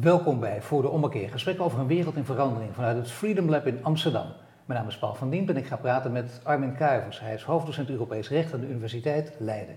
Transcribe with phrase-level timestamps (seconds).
[0.00, 3.66] Welkom bij Voor de Ommekeer, gesprek over een wereld in verandering vanuit het Freedom Lab
[3.66, 4.26] in Amsterdam.
[4.64, 7.20] Mijn naam is Paul van Dien en ik ga praten met Armin Kuivers.
[7.20, 9.76] Hij is hoofddocent Europees Recht aan de Universiteit Leiden.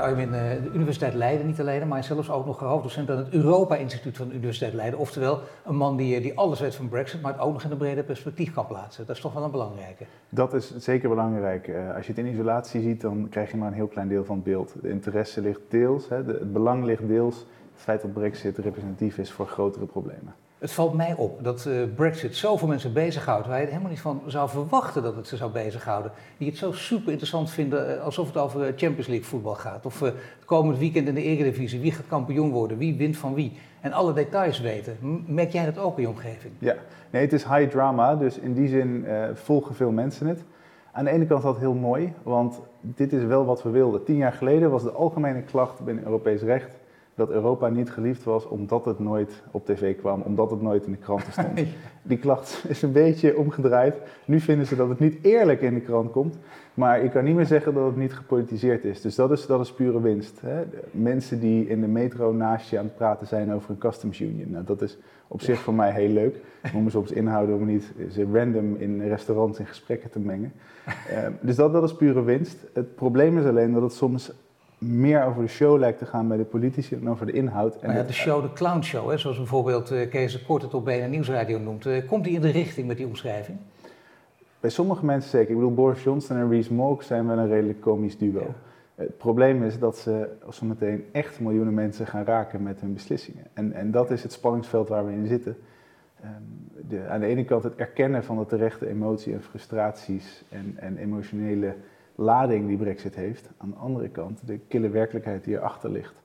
[0.00, 4.16] Armin, eh, de Universiteit Leiden niet alleen, maar zelfs ook nog hoofddocent aan het Europa-instituut
[4.16, 4.98] van de Universiteit Leiden.
[4.98, 7.70] Oftewel, een man die, eh, die alles weet van Brexit, maar het ook nog in
[7.70, 9.06] een breder perspectief kan plaatsen.
[9.06, 10.04] Dat is toch wel een belangrijke.
[10.28, 11.68] Dat is zeker belangrijk.
[11.68, 14.24] Eh, als je het in isolatie ziet, dan krijg je maar een heel klein deel
[14.24, 14.74] van het beeld.
[14.82, 17.36] De interesse ligt deels, het belang ligt deels.
[17.72, 20.34] Het feit dat Brexit representatief is voor grotere problemen.
[20.58, 24.00] Het valt mij op dat uh, Brexit zoveel mensen bezighoudt waar je er helemaal niet
[24.00, 26.12] van zou verwachten dat het ze zou bezighouden.
[26.38, 29.86] Die het zo super interessant vinden uh, alsof het over eh, Champions League voetbal gaat.
[29.86, 33.52] Of het komend weekend in de Eredivisie, wie gaat kampioen worden, wie wint van wie.
[33.80, 35.24] En alle details weten.
[35.26, 36.52] Merk jij dat ook in je omgeving?
[36.58, 36.74] Ja,
[37.10, 40.44] nee, het is high drama, dus in die zin volgen veel mensen het.
[40.92, 44.04] Aan de ene kant is dat heel mooi, want dit is wel wat we wilden.
[44.04, 46.77] Tien jaar geleden was de algemene klacht binnen Europees recht
[47.18, 50.92] dat Europa niet geliefd was omdat het nooit op tv kwam, omdat het nooit in
[50.92, 51.58] de kranten stond.
[52.02, 53.96] Die klacht is een beetje omgedraaid.
[54.24, 56.38] Nu vinden ze dat het niet eerlijk in de krant komt,
[56.74, 59.00] maar ik kan niet meer zeggen dat het niet gepolitiseerd is.
[59.00, 60.40] Dus dat is, dat is pure winst.
[60.40, 60.62] Hè?
[60.90, 64.50] Mensen die in de metro naast je aan het praten zijn over een customs union.
[64.50, 66.40] Nou, dat is op zich voor mij heel leuk.
[66.62, 70.52] We moeten ze op inhouden om niet ze random in restaurants in gesprekken te mengen.
[70.86, 72.66] Uh, dus dat, dat is pure winst.
[72.72, 74.32] Het probleem is alleen dat het soms
[74.78, 77.76] meer over de show lijkt te gaan bij de politici dan over de inhoud.
[77.76, 81.10] En ja, de show, de clownshow, hè, zoals bijvoorbeeld uh, Kees Kort het op BNN
[81.10, 81.86] Nieuwsradio noemt.
[81.86, 83.58] Uh, komt die in de richting met die omschrijving?
[84.60, 85.50] Bij sommige mensen zeker.
[85.50, 88.54] Ik bedoel, Boris Johnson en Rees Mogg zijn wel een redelijk komisch duo.
[88.94, 93.44] Het probleem is dat ze zo meteen echt miljoenen mensen gaan raken met hun beslissingen.
[93.52, 95.56] En, en dat is het spanningsveld waar we in zitten.
[96.24, 100.74] Um, de, aan de ene kant het erkennen van de terechte emotie en frustraties en,
[100.76, 101.74] en emotionele
[102.20, 103.50] lading die Brexit heeft.
[103.56, 106.22] Aan de andere kant de kille werkelijkheid die erachter ligt.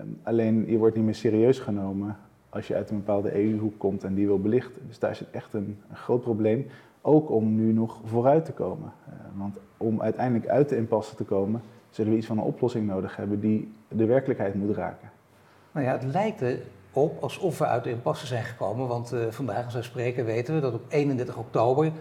[0.00, 2.16] Um, alleen je wordt niet meer serieus genomen
[2.48, 4.82] als je uit een bepaalde EU-hoek komt en die wil belichten.
[4.86, 6.66] Dus daar zit echt een, een groot probleem.
[7.00, 8.92] Ook om nu nog vooruit te komen.
[9.08, 12.86] Uh, want om uiteindelijk uit de impasse te komen, zullen we iets van een oplossing
[12.86, 15.10] nodig hebben die de werkelijkheid moet raken.
[15.72, 16.42] Nou ja, het lijkt
[16.92, 18.88] erop alsof we uit de impasse zijn gekomen.
[18.88, 21.92] Want uh, vandaag, als wij spreken, weten we dat op 31 oktober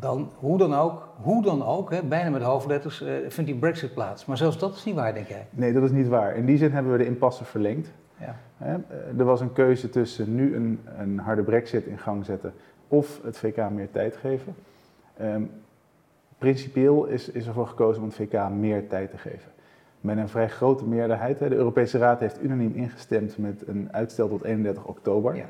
[0.00, 3.94] dan hoe dan ook, hoe dan ook, hè, bijna met hoofdletters, uh, vindt die brexit
[3.94, 4.24] plaats.
[4.24, 5.46] Maar zelfs dat is niet waar, denk jij?
[5.50, 6.36] Nee, dat is niet waar.
[6.36, 7.90] In die zin hebben we de impasse verlengd.
[8.20, 8.36] Ja.
[8.56, 12.52] Hè, eh, er was een keuze tussen nu een, een, harde brexit in gang zetten
[12.88, 14.54] of het VK meer tijd geven.
[15.20, 15.50] Um,
[16.38, 19.50] principieel is, is ervoor gekozen om het VK meer tijd te geven.
[20.00, 21.38] Met een vrij grote meerderheid.
[21.38, 21.48] Hè.
[21.48, 25.36] De Europese Raad heeft unaniem ingestemd met een uitstel tot 31 oktober.
[25.36, 25.46] Ja.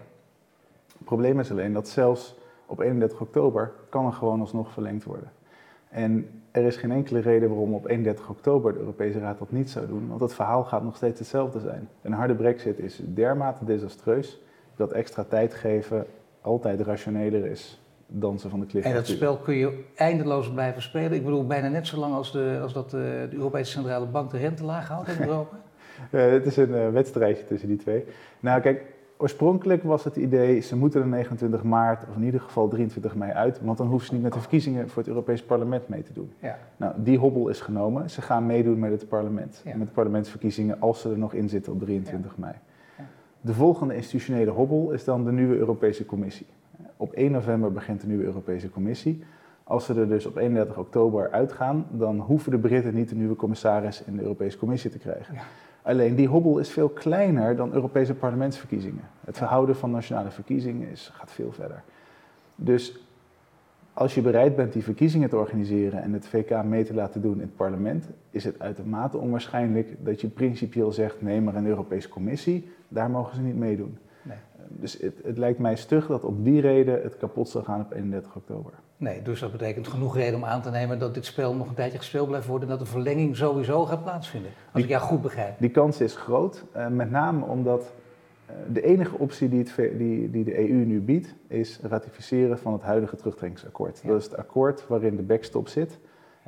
[0.86, 2.36] Het probleem is alleen dat zelfs
[2.68, 5.30] op 31 oktober kan er gewoon alsnog verlengd worden.
[5.88, 9.70] En er is geen enkele reden waarom op 31 oktober de Europese Raad dat niet
[9.70, 11.88] zou doen, want het verhaal gaat nog steeds hetzelfde zijn.
[12.02, 14.40] Een harde brexit is dermate desastreus
[14.76, 16.06] dat extra tijd geven
[16.40, 20.82] altijd rationeler is dan ze van de klif En dat spel kun je eindeloos blijven
[20.82, 21.12] spelen.
[21.12, 24.06] Ik bedoel, bijna net zo lang als, de, als dat de, eh, de Europese Centrale
[24.06, 25.60] Bank de rente laag houdt in Europa.
[26.10, 28.04] uh, het is een uh, wedstrijdje tussen die twee.
[28.40, 28.84] Nou, kijk,
[29.18, 33.32] oorspronkelijk was het idee, ze moeten er 29 maart, of in ieder geval 23 mei
[33.32, 36.12] uit, want dan hoeven ze niet met de verkiezingen voor het Europees Parlement mee te
[36.12, 36.30] doen.
[36.38, 36.58] Ja.
[36.76, 38.10] Nou, die hobbel is genomen.
[38.10, 41.72] Ze gaan meedoen met het parlement, met de parlementsverkiezingen, als ze er nog in zitten
[41.72, 42.54] op 23 mei.
[43.40, 46.46] De volgende institutionele hobbel is dan de nieuwe Europese Commissie.
[46.96, 49.22] Op 1 november begint de nieuwe Europese Commissie.
[49.68, 53.36] Als ze er dus op 31 oktober uitgaan, dan hoeven de Britten niet de nieuwe
[53.36, 55.34] commissaris in de Europese Commissie te krijgen.
[55.82, 59.02] Alleen die hobbel is veel kleiner dan Europese parlementsverkiezingen.
[59.24, 61.82] Het verhouden van nationale verkiezingen is, gaat veel verder.
[62.54, 63.00] Dus
[63.92, 67.34] als je bereid bent die verkiezingen te organiseren en het VK mee te laten doen
[67.34, 72.08] in het parlement, is het uitermate onwaarschijnlijk dat je principieel zegt: nee, maar een Europese
[72.08, 73.98] Commissie, daar mogen ze niet meedoen.
[74.22, 74.38] Nee.
[74.68, 77.92] Dus het, het lijkt mij stug dat op die reden het kapot zal gaan op
[77.92, 78.72] 31 oktober.
[79.00, 81.74] Nee, dus dat betekent genoeg reden om aan te nemen dat dit spel nog een
[81.74, 84.50] tijdje gespeeld blijft worden en dat de verlenging sowieso gaat plaatsvinden.
[84.50, 85.54] Als die, ik jou goed begrijp.
[85.58, 87.92] Die kans is groot, uh, met name omdat
[88.50, 92.72] uh, de enige optie die, het, die, die, de EU nu biedt, is ratificeren van
[92.72, 94.00] het huidige terugtrekkingsakkoord.
[94.06, 95.98] Dat is het akkoord waarin de backstop zit.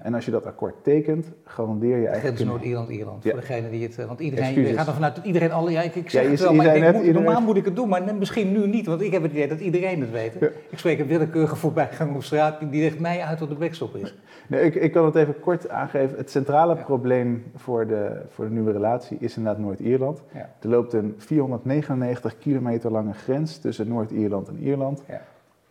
[0.02, 2.37] En als je dat akkoord tekent, garandeer je eigenlijk...
[2.37, 3.98] Grens Noord-Ierland-Ierland, voor degene die het...
[3.98, 5.70] Eh, want iedereen je gaat ervan uit dat iedereen alle...
[5.70, 8.14] Ja, ik, ik zeg het wel, maar ik denk, normaal moet ik het doen, maar
[8.14, 8.87] misschien nu niet.
[8.87, 10.34] Want ik heb het idee dat iedereen het weet.
[10.70, 14.14] Ik spreek een willekeurige voorbijgang op straat, die legt mij uit wat de backstop is.
[14.46, 16.16] Nee, ik, ik kan het even kort aangeven.
[16.16, 20.22] Het centrale probleem voor de, voor de nieuwe relatie is inderdaad Noord-Ierland.
[20.60, 25.02] Er loopt een 499 kilometer lange grens tussen Noord-Ierland en Ierland.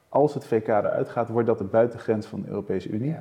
[0.09, 3.15] Als het VK eruit gaat, wordt dat de buitengrens van de Europese Unie.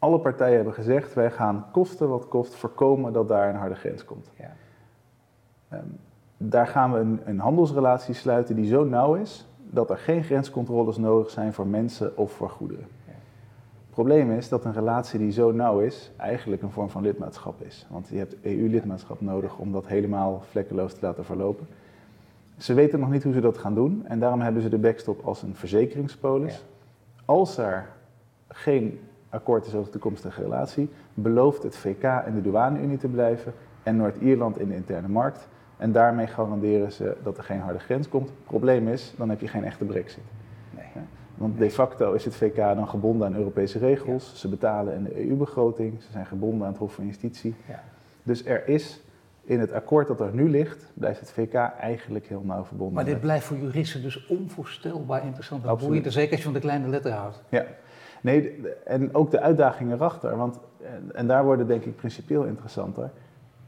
[0.00, 4.04] Alle partijen hebben gezegd, wij gaan kosten wat kost voorkomen dat daar een harde grens
[4.04, 4.30] komt.
[4.38, 4.52] Ja.
[5.68, 5.84] Ehm,
[6.36, 10.96] daar gaan we een, een, handelsrelatie sluiten die zo nauw is dat er geen grenscontroles
[10.96, 12.86] nodig zijn voor mensen of voor goederen.
[13.06, 13.12] Ja.
[13.12, 17.62] Het probleem is dat een relatie die zo nauw is, eigenlijk een vorm van lidmaatschap
[17.62, 17.86] is.
[17.90, 21.66] Want je hebt EU-lidmaatschap nodig om dat helemaal vlekkeloos te laten verlopen.
[22.56, 25.26] Ze weten nog niet hoe ze dat gaan doen en daarom hebben ze de backstop
[25.26, 26.64] als een verzekeringspolis.
[27.24, 27.88] Als er
[28.48, 29.00] geen
[29.30, 33.96] akkoord is over de toekomstige relatie, belooft het VK in de douane-Unie te blijven en
[33.96, 35.48] Noord-Ierland in de interne markt.
[35.76, 38.28] En daarmee garanderen ze dat er geen harde grens komt.
[38.28, 40.22] Het probleem is, dan heb je geen echte brexit.
[40.70, 41.04] Nee.
[41.34, 44.40] Want de facto is het VK dan gebonden aan Europese regels.
[44.40, 47.54] Ze betalen in de EU-begroting, ze zijn gebonden aan het Hof van Justitie.
[47.68, 47.82] Ja.
[48.22, 49.00] Dus er is
[49.44, 52.94] in het akkoord dat er nu ligt, blijft het VK eigenlijk heel nauw verbonden.
[52.94, 55.64] Maar dit blijft voor juristen dus onvoorstelbaar interessant.
[55.64, 57.42] Dat boeiend, zeker als je van de kleine letter houdt.
[57.48, 57.64] Ja,
[58.20, 60.36] Nee, en ook de uitdagingen erachter.
[60.36, 60.58] Want,
[61.12, 63.10] en daar worden denk ik principieel interessanter.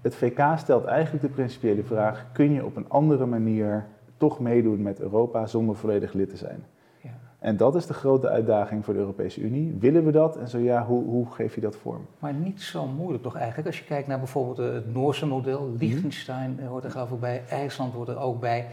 [0.00, 4.82] Het VK stelt eigenlijk de principiële vraag: kun je op een andere manier toch meedoen
[4.82, 6.64] met Europa zonder volledig lid te zijn?
[7.02, 7.10] Ja.
[7.38, 9.76] En dat is de grote uitdaging voor de Europese Unie.
[9.78, 10.37] Willen we dat?
[10.37, 12.06] En zo ja, hoe, hoe geef je dat vorm?
[12.19, 13.66] Maar niet zo moeilijk toch eigenlijk?
[13.66, 15.78] Als je kijkt naar bijvoorbeeld het Noorse model, mhm.
[15.78, 18.66] Liechtenstein hoort er geloof ik bij, IJsland hoort er ook bij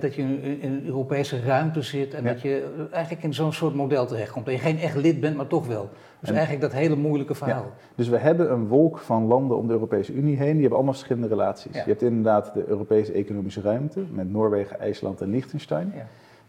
[0.00, 4.06] dat je in een Europese ruimte zit en dat je eigenlijk in zo'n soort model
[4.06, 4.46] terechtkomt.
[4.46, 5.88] Dat je geen echt lid bent, maar toch wel.
[6.20, 7.72] Dus eigenlijk dat hele moeilijke verhaal.
[7.94, 10.94] Dus we hebben een wolk van landen om de Europese Unie heen, die hebben allemaal
[10.94, 11.74] verschillende relaties.
[11.74, 15.92] Je hebt inderdaad de Europese economische ruimte met Noorwegen, IJsland en Liechtenstein.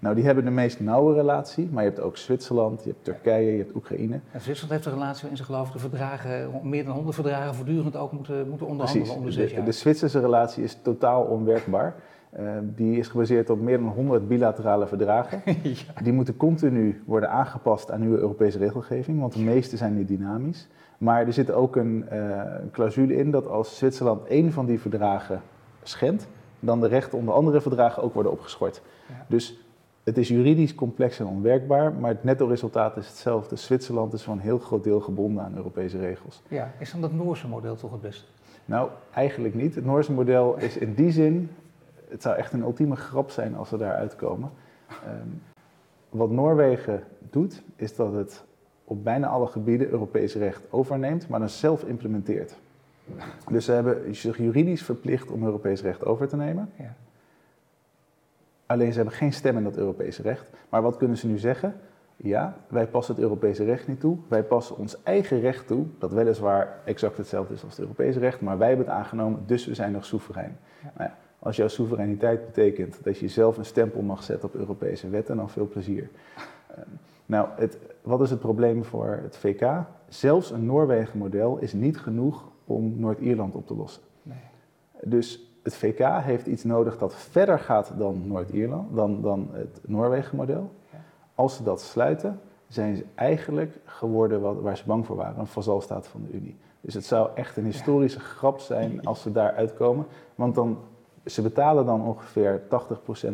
[0.04, 3.52] Nou, die hebben de meest nauwe relatie, maar je hebt ook Zwitserland, je hebt Turkije,
[3.52, 4.20] je hebt Oekraïne.
[4.32, 7.56] En Zwitserland heeft een relatie in ze geloof ik de verdragen, meer dan 100 verdragen
[7.56, 9.42] voortdurend ook moeten, moeten onderhandelen Precies.
[9.42, 11.96] om de, de, de Zwitserse relatie is totaal onwerkbaar.
[12.40, 15.42] Uh, die is gebaseerd op meer dan 100 bilaterale verdragen.
[16.04, 20.68] Die moeten continu worden aangepast aan nieuwe Europese regelgeving, want de meeste zijn niet dynamisch.
[20.98, 22.42] Maar er zit ook een uh,
[22.72, 25.42] clausule in dat als Zwitserland één van die verdragen
[25.84, 26.28] schendt,
[26.60, 28.82] dan de rechten onder andere verdragen ook worden opgeschort.
[29.08, 29.26] Ja.
[29.28, 29.64] Dus
[30.04, 33.56] het is juridisch complex en onwerkbaar, maar het netto resultaat is hetzelfde.
[33.56, 36.42] Zwitserland is voor een heel groot deel gebonden aan Europese regels.
[36.48, 38.26] Ja, is dan dat Noorse model toch het beste?
[38.66, 39.76] Nou, eigenlijk niet.
[39.76, 41.50] Het Noorse model is in die zin
[42.14, 44.52] het zou echt een ultieme grap zijn als we daar uitkomen.
[44.88, 45.28] Ehm,
[46.10, 48.44] wat Noorwegen doet, is dat het
[48.84, 52.56] op bijna alle gebieden Europees recht overneemt, maar dan zelf implementeert.
[53.50, 56.70] Dus ze hebben zich juridisch verplicht om Europees recht over te nemen.
[56.78, 56.96] Ja.
[58.66, 60.50] Alleen ze hebben geen stem in dat Europese recht.
[60.70, 61.76] Maar wat kunnen ze nu zeggen?
[62.16, 64.18] Ja, wij passen het Europese recht niet toe.
[64.28, 68.42] Wij passen ons eigen recht toe, dat weliswaar exact hetzelfde is als het Europese recht,
[68.42, 70.58] maar wij hebben het aangenomen, dus we zijn nog soeverein.
[70.82, 70.92] Ja.
[70.98, 75.10] Nou ja, als jouw soevereiniteit betekent dat je zelf een stempel mag zetten op Europese
[75.10, 76.10] wetten, dan veel plezier.
[76.68, 76.80] Ehm,
[77.26, 79.86] nou, het, wat is het probleem voor het VK?
[80.08, 84.02] Zelfs een Noorwegen-model is niet genoeg om Noord-Ierland op te lossen.
[84.22, 84.38] Nee.
[85.04, 90.72] Dus het VK heeft iets nodig dat verder gaat dan Noord-Ierland, dan, dan het Noorwegen-model.
[91.36, 95.48] Als ze dat sluiten, zijn ze eigenlijk geworden wat, waar ze bang voor waren, een
[95.48, 96.58] vazalstaat van de Unie.
[96.82, 100.06] Dus het zou echt een historische grap zijn als ze daar uitkomen,
[100.36, 100.78] want dan
[101.26, 102.68] ze betalen dan ongeveer 80%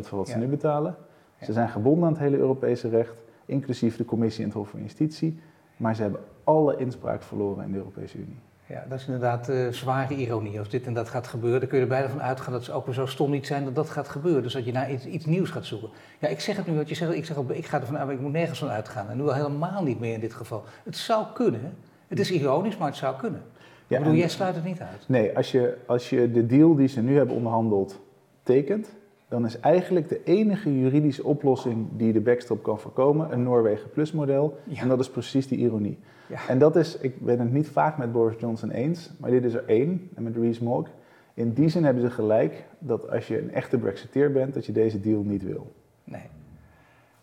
[0.00, 0.96] van wat ze nu betalen.
[1.42, 4.80] Ze zijn gebonden aan het hele Europese recht, inclusief de Commissie en het Hof van
[4.80, 5.40] Justitie.
[5.76, 8.38] Maar ze hebben alle inspraak verloren in de Europese Unie.
[8.66, 10.58] Ja, dat is inderdaad uh, zware ironie.
[10.58, 12.72] Als dit en dat gaat gebeuren, dan kun je er bijna van uitgaan dat ze
[12.72, 14.42] ook weer zo stom niet zijn dat dat gaat gebeuren.
[14.42, 15.88] Dus dat je naar iets, iets nieuws gaat zoeken.
[16.18, 18.20] Ja, ik zeg het nu wat je zegt, ik, zeg ik ga ervan uit, ik
[18.20, 19.08] moet nergens van uitgaan.
[19.08, 20.64] En nu al helemaal niet meer in dit geval.
[20.84, 21.76] Het zou kunnen.
[22.08, 23.42] Het is ironisch, maar het zou kunnen.
[23.90, 25.04] Ja, ik bedoel, jij sluit het niet uit.
[25.08, 28.00] Nee, als je, als je de deal die ze nu hebben onderhandeld
[28.42, 28.88] tekent,
[29.28, 34.12] dan is eigenlijk de enige juridische oplossing die de backstop kan voorkomen een Noorwegen Plus
[34.12, 34.58] model.
[34.74, 35.98] En dat is precies die ironie.
[36.26, 36.48] Ja.
[36.48, 39.54] En dat is, ik ben het niet vaak met Boris Johnson eens, maar dit is
[39.54, 40.88] er één, en met Rees Mogg.
[41.34, 44.72] In die zin hebben ze gelijk dat als je een echte Brexiteer bent, dat je
[44.72, 45.72] deze deal niet wil.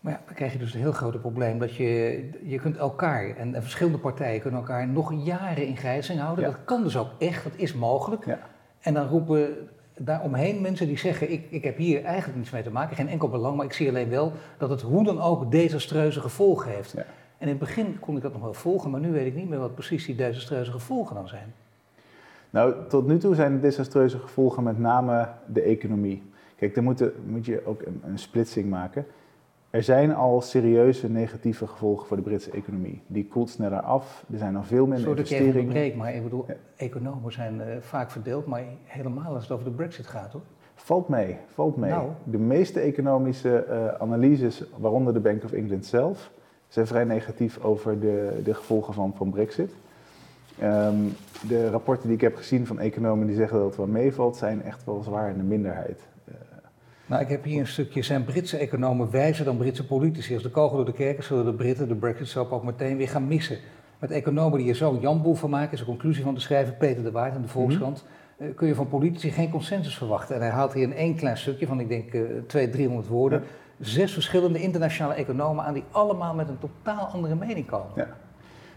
[0.00, 3.36] Maar ja, dan krijg je dus een heel groot probleem dat je, je kunt elkaar
[3.36, 6.44] en, verschillende partijen kunnen elkaar nog jaren in grijzing houden.
[6.44, 8.26] Dat kan dus ook echt, dat is mogelijk.
[8.26, 8.38] Ja.
[8.80, 12.70] En dan roepen daaromheen mensen die zeggen: ik, ik heb hier eigenlijk niets mee te
[12.70, 16.20] maken, geen enkel belang, maar ik zie alleen wel dat het hoe dan ook desastreuze
[16.20, 16.92] gevolgen heeft.
[16.92, 17.04] Ja.
[17.38, 19.48] En in het begin kon ik dat nog wel volgen, maar nu weet ik niet
[19.48, 21.54] meer wat precies die desastreuze gevolgen dan zijn.
[22.50, 26.22] Nou, tot nu toe zijn de desastreuze gevolgen met name de economie.
[26.56, 29.06] Kijk, dan moet, moet je ook een, een, splitsing maken.
[29.70, 33.02] Er zijn al serieuze negatieve gevolgen voor de Britse economie.
[33.06, 35.54] Die koelt sneller af, er zijn al veel minder Sorry investeringen.
[35.54, 36.46] Sorry dat ik even maar ik bedoel,
[36.76, 40.42] economen zijn uh, vaak verdeeld, maar helemaal als het over de brexit gaat hoor.
[40.74, 41.90] Valt mee, valt mee.
[41.90, 42.08] Nou.
[42.24, 46.30] De meeste economische uh, analyses, waaronder de Bank of England zelf,
[46.68, 49.72] zijn vrij negatief over de, de gevolgen van, van brexit.
[50.62, 51.12] Um,
[51.48, 54.62] de rapporten die ik heb gezien van economen die zeggen dat het wel meevalt, zijn
[54.62, 56.00] echt wel zwaar in de minderheid.
[57.08, 58.02] Nou, ik heb hier een stukje.
[58.02, 60.34] Zijn Britse economen wijzer dan Britse politici?
[60.34, 63.26] Als de kogel door de kerken zullen de Britten de Brexit-soap ook meteen weer gaan
[63.26, 63.58] missen.
[63.98, 67.02] Met economen die er zo'n janboel van maken, is de conclusie van de schrijver Peter
[67.02, 68.04] de Waard in de Volkskrant.
[68.04, 68.16] Mm
[68.54, 70.34] kun je van politici geen consensus verwachten.
[70.34, 73.42] En hij haalt hier in één klein stukje van, ik denk, uh, 200, 300 woorden,
[73.80, 77.92] zes verschillende internationale economen aan die allemaal met een totaal andere mening komen.
[77.96, 78.08] Ja.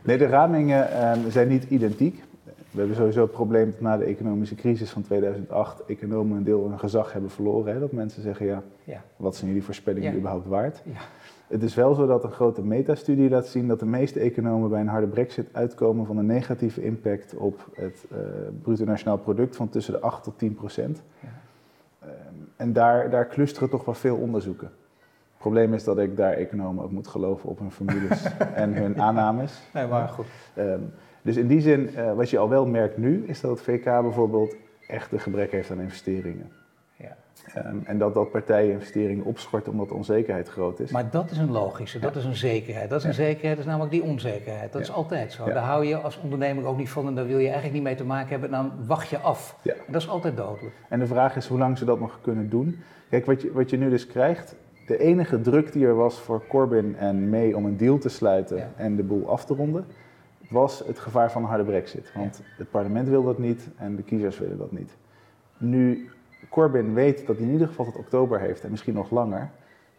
[0.01, 2.23] Nee, de ramingen uh, zijn niet identiek.
[2.71, 6.69] We hebben sowieso het probleem dat na de economische crisis van 2008 economen een deel
[6.69, 7.73] hun gezag hebben verloren.
[7.73, 7.79] Hè?
[7.79, 10.81] Dat mensen zeggen, ja, ja, wat zijn jullie voorspellingen überhaupt waard?
[10.85, 10.99] Ja.
[11.47, 14.79] Het is wel zo dat een grote metastudie laat zien dat de meeste economen bij
[14.79, 18.17] een harde brexit uitkomen van een negatieve impact op het uh,
[18.61, 21.01] bruto nationaal product van tussen de 8 tot 10 procent.
[21.19, 21.27] Ja.
[22.03, 24.67] Um, en daar, daar clusteren toch wel veel onderzoeken.
[24.67, 28.23] Het probleem is dat ik daar economen ook moet geloven op hun formules
[28.53, 29.61] en hun aannames.
[29.73, 30.25] Nee, maar goed.
[30.57, 33.61] Um, dus in die zin, uh, wat je al wel merkt nu, is dat het
[33.61, 34.55] VK bijvoorbeeld
[34.87, 36.51] echt een gebrek heeft aan investeringen.
[36.95, 37.17] Ja.
[37.57, 40.91] Um, en dat dat partijen investeringen opschorten omdat de onzekerheid groot is.
[40.91, 42.89] Maar dat is een logische, dat is een zekerheid.
[42.89, 44.71] Dat is een zekerheid, dat is namelijk die onzekerheid.
[44.71, 45.45] Dat is altijd zo.
[45.45, 47.95] Daar hou je als ondernemer ook niet van en daar wil je eigenlijk niet mee
[47.95, 48.51] te maken hebben.
[48.51, 49.57] Dan wacht je af.
[49.63, 50.75] En dat is altijd dodelijk.
[50.89, 52.79] En de vraag is hoe lang ze dat nog kunnen doen.
[53.09, 54.55] Kijk, wat je, wat je nu dus krijgt,
[54.87, 58.71] de enige druk die er was voor Corbyn en May om een deal te sluiten
[58.75, 59.85] en de boel af te ronden,
[60.51, 62.11] was het gevaar van een harde brexit.
[62.15, 64.97] Want het parlement wil dat niet en de kiezers willen dat niet.
[65.57, 66.09] Nu
[66.49, 69.49] Corbyn weet dat hij in ieder geval tot oktober heeft en misschien nog langer,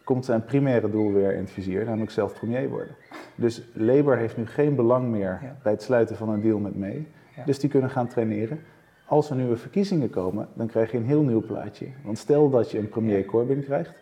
[0.03, 2.95] komt zijn primaire doel weer in het vizier, namelijk zelf premier worden.
[3.35, 7.07] Dus Labour heeft nu geen belang meer bij het sluiten van een deal met May.
[7.45, 8.59] Dus die kunnen gaan traineren.
[9.05, 11.87] Als er nieuwe verkiezingen komen, dan krijg je een heel nieuw plaatje.
[12.03, 13.93] Want stel dat je een premier Corbyn krijgt,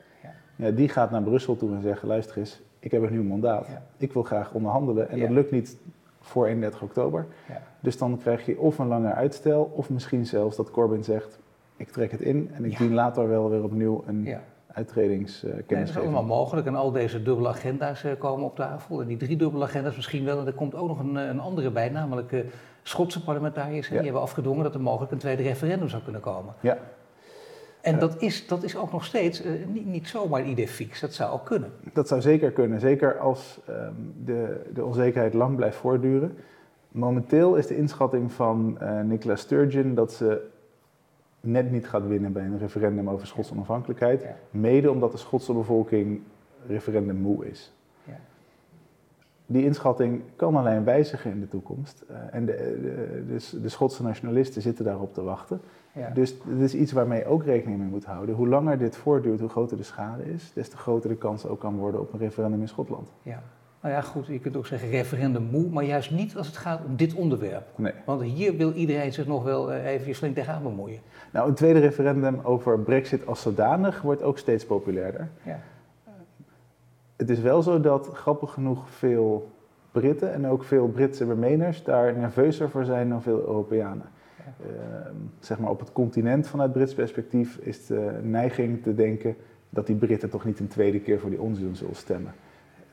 [0.55, 3.67] ja, die gaat naar Brussel toe en zegt, luister eens, ik heb een nieuw mandaat.
[3.97, 5.77] Ik wil graag onderhandelen en dat lukt niet
[6.21, 7.25] voor 31 oktober.
[7.47, 7.61] Ja.
[7.79, 11.39] Dus dan krijg je of een langer uitstel, of misschien zelfs dat Corbyn zegt:
[11.77, 14.41] ik trek het in en ik dien later wel weer opnieuw een ja.
[14.67, 15.65] uittredingskennis.
[15.67, 19.01] Dat is allemaal mogelijk en al deze dubbele agenda's uh, komen op tafel.
[19.01, 20.39] En die drie dubbele agenda's misschien wel.
[20.39, 22.43] En er komt ook nog een, een andere bij, namelijk uh,
[22.83, 23.87] Schotse parlementariërs.
[23.89, 26.53] Die hebben afgedwongen dat er mogelijk een tweede referendum zou kunnen komen.
[26.59, 26.77] Ja.
[27.81, 30.99] En dat, is, dat is ook nog steeds uh, niet, niet zomaar idee fix.
[30.99, 31.71] Dat zou ook kunnen.
[31.93, 32.79] Dat zou zeker kunnen.
[32.79, 36.37] Zeker als um, de, de onzekerheid lang blijft voortduren.
[36.91, 40.47] Momenteel is de inschatting van uh, Nicola Sturgeon dat ze
[41.39, 44.25] net niet gaat winnen bij een referendum over Schotse onafhankelijkheid.
[44.51, 46.21] Mede omdat de Schotse bevolking
[46.67, 47.73] referendum moe is.
[48.03, 48.19] Ja.
[49.45, 52.03] Die inschatting kan alleen wijzigen in de toekomst.
[52.11, 55.61] Uh, en de, de, de, de Schotse nationalisten zitten daarop te wachten.
[56.13, 58.35] Dus het is iets waarmee je ook rekening mee moet houden.
[58.35, 61.59] Hoe langer dit voortduurt, hoe groter de schade is, des te groter de kans ook
[61.59, 63.11] kan worden op een referendum in Schotland.
[63.21, 63.43] Ja.
[63.81, 66.85] Nou ja, goed, je kunt ook zeggen referendum moe, maar juist niet als het gaat
[66.85, 67.67] om dit onderwerp.
[67.75, 67.93] Nee.
[68.05, 70.99] Want hier wil iedereen zich nog wel eh, even flink tegenaan bemoeien.
[71.31, 75.29] Nou, een tweede referendum over brexit als zodanig wordt ook steeds populairder.
[75.43, 75.59] Ja.
[77.15, 79.51] Het is wel zo dat, grappig genoeg, veel
[79.91, 84.05] Britten en ook veel Britse Remainers daar nerveuzer voor zijn dan veel Europeanen.
[84.61, 89.35] Ehm, zeg maar op het continent vanuit Brits perspectief is de neiging te denken
[89.69, 92.33] dat die Britten toch niet een tweede keer voor die onzin zullen stemmen.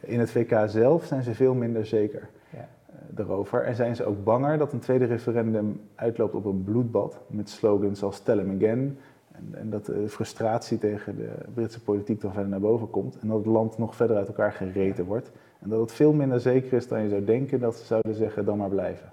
[0.00, 2.68] In het VK zelf zijn ze veel minder zeker ja.
[3.10, 3.62] daarover.
[3.62, 8.02] En zijn ze ook banger dat een tweede referendum uitloopt op een bloedbad met slogans
[8.02, 8.98] als Tell him again.
[9.32, 13.18] En, en, dat de frustratie tegen de Britse politiek dan verder naar boven komt.
[13.18, 15.30] En dat het land nog verder uit elkaar gereten wordt.
[15.58, 18.44] En dat het veel minder zeker is dan je zou denken dat ze zouden zeggen
[18.44, 19.12] dan maar blijven.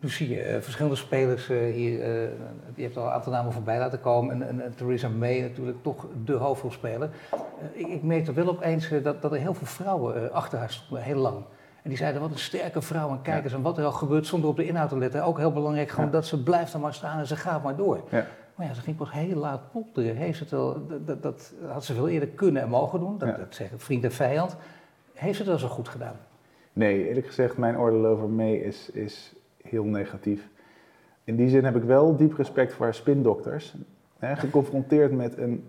[0.00, 2.30] Nu zie je uh, verschillende spelers uh, hier, uh,
[2.74, 4.34] je hebt al een aantal namen voorbij laten komen.
[4.34, 7.10] En, en, en Theresa May natuurlijk toch de hoofdrolspeler.
[7.72, 11.16] ik, ik merkte wel opeens dat, dat er heel veel vrouwen achter haar stonden, heel
[11.16, 11.36] lang.
[11.82, 13.10] En die zeiden, wat een sterke vrouw.
[13.10, 15.24] En kijk eens, en wat er al gebeurt zonder op de inhoud te letten.
[15.24, 18.00] Ook heel belangrijk, gewoon dat ze blijft er maar staan en ze gaat maar door.
[18.10, 18.26] Ja.
[18.54, 20.16] Maar ja, ze ging pas heel laat polderen.
[20.16, 23.18] Heeft het wel, dat, dat, had ze veel eerder kunnen en mogen doen.
[23.18, 24.56] Dat, dat zeggen vriend en vijand.
[25.14, 26.16] Heeft ze het wel zo goed gedaan?
[26.72, 30.48] Nee, eerlijk gezegd, mijn oordeel over May is, is heel negatief.
[31.24, 33.74] In die zin heb ik wel diep respect voor haar spindokters.
[34.18, 35.64] Hè, geconfronteerd met een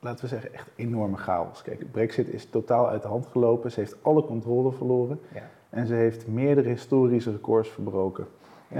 [0.00, 1.62] laten we zeggen, echt enorme chaos.
[1.62, 3.72] Kijk, Brexit is totaal uit de hand gelopen.
[3.72, 5.20] Ze heeft alle controle verloren.
[5.34, 5.50] Ja.
[5.70, 8.26] En ze heeft meerdere historische records verbroken.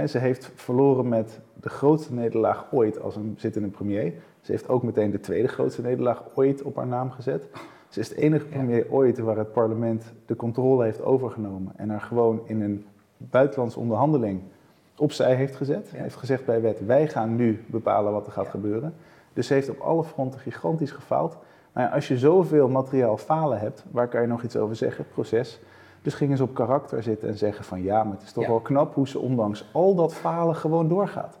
[0.07, 4.13] ze heeft verloren met de grootste nederlaag ooit als een zittende premier.
[4.41, 7.47] Ze heeft ook meteen de tweede grootste nederlaag ooit op haar naam gezet.
[7.89, 12.01] Ze is de enige premier ooit waar het parlement de controle heeft overgenomen en haar
[12.01, 12.85] gewoon in een
[13.29, 14.41] buitenlandse onderhandeling
[14.97, 15.91] opzij heeft gezet.
[15.91, 18.93] Hij heeft gezegd bij wet, wij gaan nu bepalen wat er gaat gebeuren.
[19.33, 21.37] Dus ze heeft op alle fronten gigantisch gefaald.
[21.71, 25.05] Maar ja, als je zoveel materiaal falen hebt, waar kan je nog iets over zeggen?
[25.13, 25.59] Proces.
[26.01, 28.59] Dus gingen ze op karakter zitten en zeggen van ja, maar het is toch wel
[28.59, 31.37] knap hoe ze ondanks al dat falen gewoon doorgaat.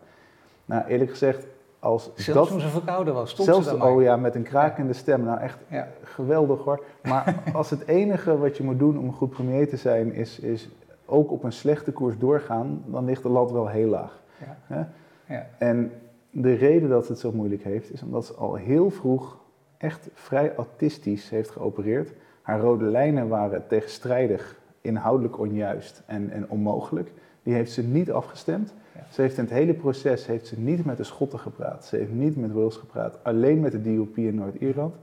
[0.65, 1.45] Nou, eerlijk gezegd,
[1.79, 4.43] als zelfs dat, toen ze verkouden was, stond zelfs, ze dan Oh ja, met een
[4.43, 5.23] krakende stem.
[5.23, 5.57] Nou echt
[6.03, 6.83] geweldig hoor.
[7.03, 10.39] Maar als het enige wat je moet doen om een goed premier te zijn, is,
[10.39, 10.69] is
[11.11, 14.23] ook op een slechte koers doorgaan, dan ligt de lat wel heel laag.
[14.69, 14.89] Ja.
[15.27, 15.47] Ja.
[15.57, 15.91] En
[16.31, 19.39] de reden dat het zo moeilijk heeft, is omdat ze al heel vroeg
[19.77, 22.13] echt vrij autistisch heeft geopereerd.
[22.41, 27.11] Haar rode lijnen waren tegenstrijdig, inhoudelijk onjuist en, en onmogelijk.
[27.43, 28.73] Die heeft ze niet afgestemd.
[29.09, 31.85] Ze heeft in het hele proces heeft ze niet met de Schotten gepraat.
[31.85, 34.95] Ze heeft niet met Wales gepraat, alleen met de DUP in Noord-Ierland.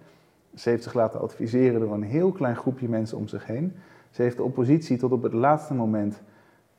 [0.55, 3.73] Ze heeft zich laten adviseren door een heel klein groepje mensen om zich heen.
[4.11, 6.23] Ze heeft de oppositie tot op het laatste moment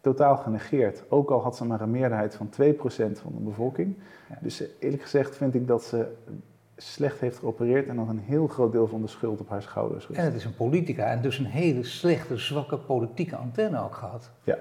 [0.01, 1.03] totaal genegeerd.
[1.09, 2.51] Ook al had ze maar een meerderheid van 2%
[3.21, 3.95] van de bevolking.
[4.41, 6.07] Dus eerlijk gezegd vind ik dat ze
[6.75, 10.07] slecht heeft geopereerd en dat een heel groot deel van de schuld op haar schouders
[10.07, 10.19] rust.
[10.19, 14.31] En het is een politica en dus een hele slechte, zwakke politieke antenne ook gehad.
[14.43, 14.57] Ja,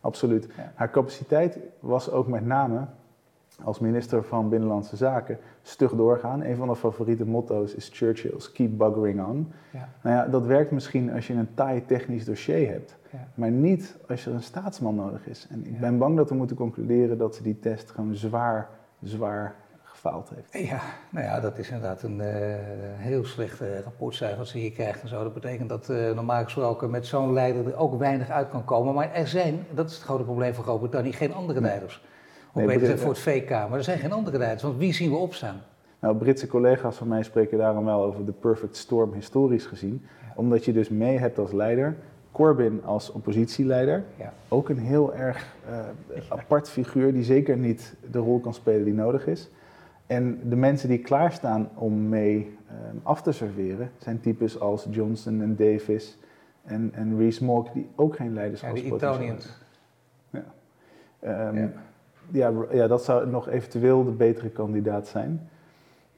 [0.00, 0.48] absoluut.
[0.74, 2.86] Haar capaciteit was ook met name
[3.64, 6.44] als minister van Binnenlandse Zaken stug doorgaan.
[6.44, 9.52] Een van de favoriete motto's is Churchill's Keep Buggering On.
[9.72, 9.88] Ja.
[10.02, 13.28] Nou ja, dat werkt misschien als je een taai technisch dossier hebt, ja.
[13.34, 15.46] maar niet als er een staatsman nodig is.
[15.50, 18.68] En ik ben bang dat we moeten concluderen dat ze die test gewoon zwaar,
[19.02, 20.68] zwaar gefaald heeft.
[20.68, 20.80] Ja,
[21.10, 22.26] nou ja, dat is inderdaad een uh,
[22.96, 25.22] heel slecht rapportcijfer wat ze hier krijgt en zo.
[25.22, 28.94] Dat betekent dat uh, normaal gesproken met zo'n leider er ook weinig uit kan komen.
[28.94, 32.02] Maar er zijn, dat is het grote probleem van Groot-Brittannië, geen andere leiders.
[32.52, 35.10] Of nee, beter voor het VK, maar er zijn geen andere leiders, want wie zien
[35.10, 35.60] we opstaan?
[35.98, 40.06] Nou, Britse collega's van mij spreken daarom wel over de perfect storm historisch gezien.
[40.34, 41.96] Omdat je dus mee hebt als leider,
[42.32, 44.32] Corbyn als oppositieleider, ja.
[44.48, 48.94] ook een heel erg uh, apart figuur die zeker niet de rol kan spelen die
[48.94, 49.50] nodig is.
[50.06, 55.42] En de mensen die klaarstaan om mee uh, af te serveren zijn types als Johnson
[55.42, 56.18] en Davis
[56.64, 59.44] en, en Rees Mogg, die ook geen leiderschapspotentie hebben.
[60.30, 60.44] Ja,
[61.18, 61.72] de um, ja
[62.32, 65.48] ja, ja, dat zou nog eventueel de betere kandidaat zijn.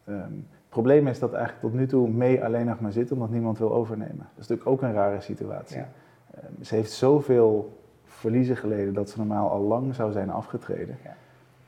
[0.08, 3.30] Um, het probleem is dat eigenlijk tot nu toe mee alleen nog maar zit omdat
[3.30, 4.18] niemand wil overnemen.
[4.34, 5.76] Dat is natuurlijk ook een rare situatie.
[5.76, 5.88] Ja.
[6.36, 10.98] Um, ze heeft zoveel verliezen geleden dat ze normaal al lang zou zijn afgetreden.
[11.04, 11.16] Ja.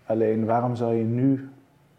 [0.06, 1.48] Alleen waarom zou je nu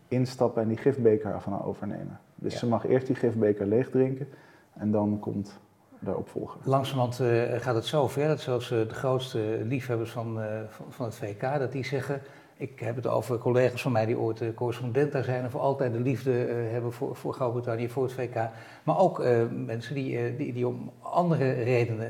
[0.07, 2.19] instappen en die gifbeker ervan overnemen?
[2.35, 2.59] Dus ja.
[2.59, 4.27] ze mag eerst die gifbeker leeg drinken
[4.73, 5.59] en dan komt
[5.99, 6.59] de opvolger.
[6.63, 10.85] Langzamerhand uh, gaat het zo ver dat zelfs uh, de grootste liefhebbers van, uh, van,
[10.89, 12.21] van, het VK, dat die zeggen
[12.57, 15.61] ik heb het over collega's van mij die ooit uh, correspondent daar zijn en voor
[15.61, 18.35] altijd de liefde uh, hebben voor, voor Groot-Brittannië, voor het VK.
[18.83, 22.09] Maar ook uh, mensen die, die, die, om andere redenen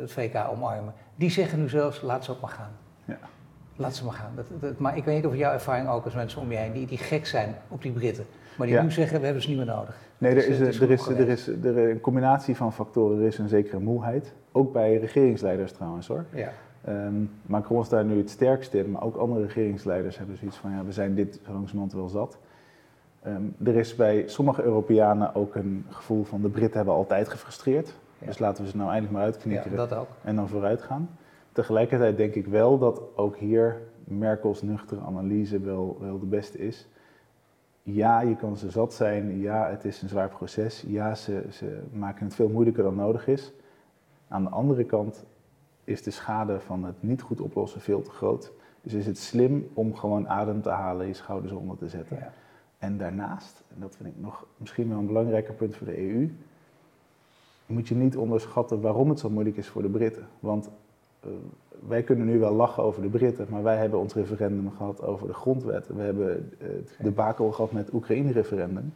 [0.00, 0.92] het VK omarmen.
[1.14, 2.70] Die zeggen nu zelfs, laat ze ook maar gaan.
[3.04, 3.18] Ja.
[3.76, 4.32] Laat ze maar gaan.
[4.36, 6.72] Dat, dat, maar ik weet niet of jouw ervaring ook als mensen om je heen
[6.72, 8.24] die, die gek zijn op die Britten.
[8.56, 9.96] Maar die nu zeggen, we hebben ze niet meer nodig.
[10.18, 13.20] Nee, er is, is, er is, er is er een combinatie van factoren.
[13.20, 14.32] Er is een zekere moeheid.
[14.52, 16.24] Ook bij regeringsleiders trouwens hoor.
[16.32, 16.50] Ja.
[16.88, 20.70] Um, Macron is daar nu het sterkst in, maar ook andere regeringsleiders hebben zoiets van,
[20.70, 22.38] ja, we zijn dit zo langzamerhand wel zat.
[23.26, 27.94] Um, er is bij sommige Europeanen ook een gevoel van, de Britten hebben altijd gefrustreerd,
[28.18, 31.08] dus laten we ze nou eindelijk maar uitknikken ja, en dan vooruit gaan.
[31.52, 36.88] Tegelijkertijd denk ik wel dat ook hier Merkels nuchtere analyse wel, wel de beste is.
[37.82, 39.40] Ja, je kan ze zat zijn.
[39.40, 40.84] Ja, het is een zwaar proces.
[40.86, 43.52] Ja, ze, ze maken het veel moeilijker dan nodig is.
[44.28, 45.24] Aan de andere kant
[45.88, 48.52] is de schade van het niet goed oplossen veel te groot.
[48.82, 52.16] Dus is het slim om gewoon adem te halen, je schouders onder te zetten.
[52.16, 52.32] Ja.
[52.78, 56.30] En daarnaast, en dat vind ik nog misschien wel een belangrijker punt voor de EU,
[57.66, 60.26] moet je niet onderschatten waarom het zo moeilijk is voor de Britten.
[60.40, 60.70] Want
[61.26, 61.30] uh,
[61.88, 65.26] wij kunnen nu wel lachen over de Britten, maar wij hebben ons referendum gehad over
[65.26, 65.86] de grondwet.
[65.86, 68.92] We hebben uh, de bakel gehad met het Oekraïne-referendum.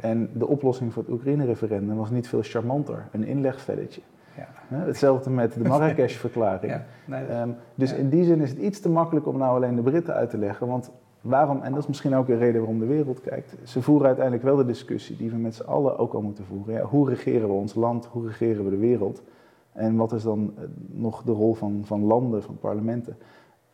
[0.00, 4.00] En de oplossing voor het Oekraïne-referendum was niet veel charmanter, een inlegvelletje.
[4.38, 4.76] Ja.
[4.76, 6.72] Hetzelfde met de Marrakesh-verklaring.
[7.06, 9.82] Ja, ehm, dus in die zin is het iets te makkelijk om nou alleen de
[9.82, 10.66] Britten uit te leggen.
[10.66, 14.06] Want waarom, en dat is misschien ook een reden waarom de wereld kijkt, ze voeren
[14.06, 16.74] uiteindelijk wel de discussie die we met z'n allen ook al moeten voeren.
[16.74, 19.22] Ja, hoe regeren we ons land, hoe regeren we de wereld?
[19.72, 23.16] En wat is dan eh, nog de rol van, van landen, van parlementen?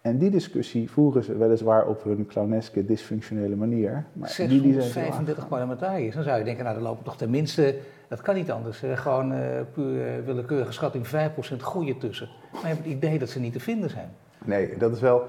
[0.00, 4.04] En die discussie voeren ze weliswaar op hun clowneske, dysfunctionele manier.
[4.12, 7.76] Maar 635 parlementariërs, dan zou je denken, nou er lopen toch tenminste,
[8.14, 9.38] dat kan niet anders, gewoon uh,
[9.72, 11.10] puur uh, willekeurige schatting 5%
[11.56, 12.28] groeien tussen.
[12.52, 14.08] Maar je hebt het idee dat ze niet te vinden zijn.
[14.44, 15.28] Nee, dat is wel,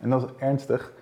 [0.00, 0.92] en dat is ernstig.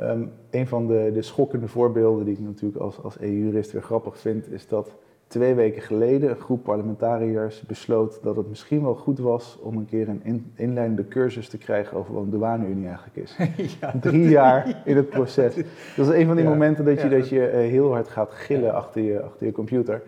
[0.00, 4.18] Um, een van de, de schokkende voorbeelden die ik natuurlijk als, als EU-jurist weer grappig
[4.18, 4.94] vind, is dat
[5.32, 9.86] twee weken geleden een groep parlementariërs besloot dat het misschien wel goed was om een
[9.86, 13.36] keer een inleidende cursus te krijgen over wat een douane-unie eigenlijk is.
[13.80, 15.54] ja, Drie jaar in het proces.
[15.96, 18.74] Dat is een van die momenten dat je, dat je uh, heel hard gaat gillen
[18.74, 20.02] achter, je, achter je computer.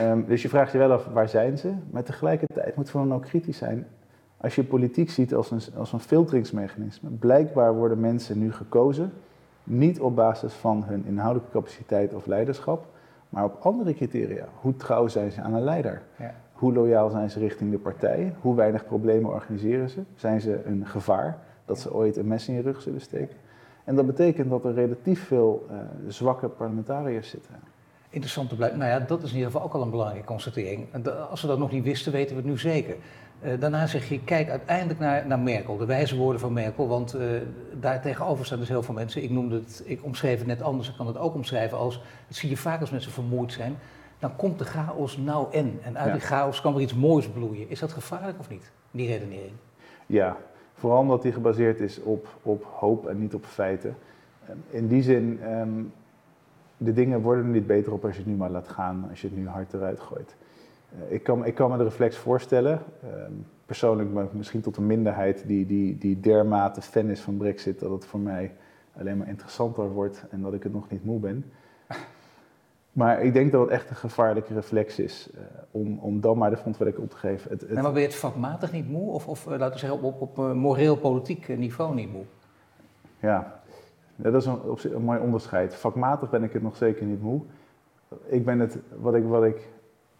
[0.00, 1.72] Um, dus je vraagt je wel af, waar zijn ze?
[1.90, 3.86] Maar tegelijkertijd moet we dan ook kritisch zijn.
[4.36, 9.12] Als je politiek ziet als een, als een filteringsmechanisme, blijkbaar worden mensen nu gekozen,
[9.64, 12.86] niet op basis van hun inhoudelijke capaciteit of leiderschap,
[13.28, 14.44] maar op andere criteria.
[14.60, 16.02] Hoe trouw zijn ze aan een leider?
[16.18, 16.34] Ja.
[16.52, 18.34] Hoe loyaal zijn ze richting de partij?
[18.40, 20.00] Hoe weinig problemen organiseren ze?
[20.14, 23.36] Zijn ze een gevaar dat ze ooit een mes in je rug zullen steken?
[23.84, 25.76] En dat betekent dat er relatief veel uh,
[26.08, 27.54] zwakke parlementariërs zitten.
[28.10, 28.78] Interessant te blijven.
[28.78, 30.86] Nou ja, dat is in ieder geval ook al een belangrijke constatering.
[31.30, 32.96] Als we dat nog niet wisten, weten we het nu zeker.
[33.42, 36.88] Uh, daarna zeg je, kijk uiteindelijk naar, naar Merkel, de wijze woorden van Merkel.
[36.88, 37.22] Want uh,
[37.80, 39.22] daar tegenover staan dus heel veel mensen.
[39.22, 42.36] Ik, noemde het, ik omschreef het net anders, ik kan het ook omschrijven als, dat
[42.36, 43.76] zie je vaak als mensen vermoeid zijn.
[44.18, 45.78] Dan komt de chaos nou en.
[45.82, 47.70] En uit die chaos kan er iets moois bloeien.
[47.70, 49.54] Is dat gevaarlijk of niet, die redenering?
[50.06, 50.36] Ja,
[50.74, 53.96] vooral omdat die gebaseerd is op, op hoop en niet op feiten.
[54.70, 55.92] In die zin, um,
[56.82, 59.20] de dingen worden er niet beter op als je het nu maar laat gaan, als
[59.20, 60.36] je het nu hard eruit gooit.
[60.94, 63.10] Uh, ik, kan, ik kan me de reflex voorstellen, uh,
[63.66, 68.04] persoonlijk misschien tot een minderheid die, die, die dermate fan is van Brexit, dat het
[68.04, 68.52] voor mij
[68.98, 71.44] alleen maar interessanter wordt en dat ik het nog niet moe ben.
[72.92, 75.40] Maar ik denk dat het echt een gevaarlijke reflex is uh,
[75.70, 77.50] om, om dan maar de frontwerk op te geven.
[77.50, 77.72] Het, het...
[77.72, 80.54] maar ben je het vakmatig niet moe of, of laten we zeggen op, op, op
[80.54, 82.24] moreel-politiek niveau niet moe?
[83.20, 83.59] Ja,
[84.22, 84.58] dat is een,
[84.94, 85.74] een mooi onderscheid.
[85.74, 87.40] Vakmatig ben ik het nog zeker niet moe.
[88.26, 89.68] Ik ben het, wat ik, wat ik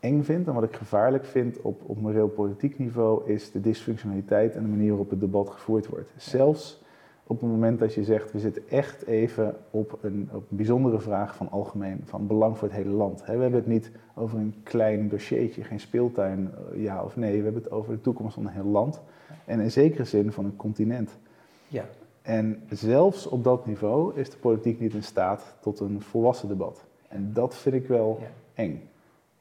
[0.01, 4.55] eng vind en wat ik gevaarlijk vind op, op moreel politiek niveau, is de dysfunctionaliteit
[4.55, 6.13] en de manier waarop het debat gevoerd wordt.
[6.17, 6.83] Zelfs
[7.31, 11.01] op het moment dat je zegt, we zitten echt even op een, op een bijzondere
[11.01, 13.21] vraag van algemeen, van belang voor het hele land.
[13.21, 17.37] We hebben het niet over een klein dossiertje, geen speeltuin, eh, ja of nee.
[17.37, 19.01] We hebben het over de toekomst van een heel land
[19.45, 21.19] en in zekere zin van een continent.
[21.69, 21.85] Ja.
[22.23, 26.85] En zelfs op dat niveau is de politiek niet in staat tot een volwassen debat.
[27.09, 28.21] En dat vind ik wel
[28.55, 28.89] eng.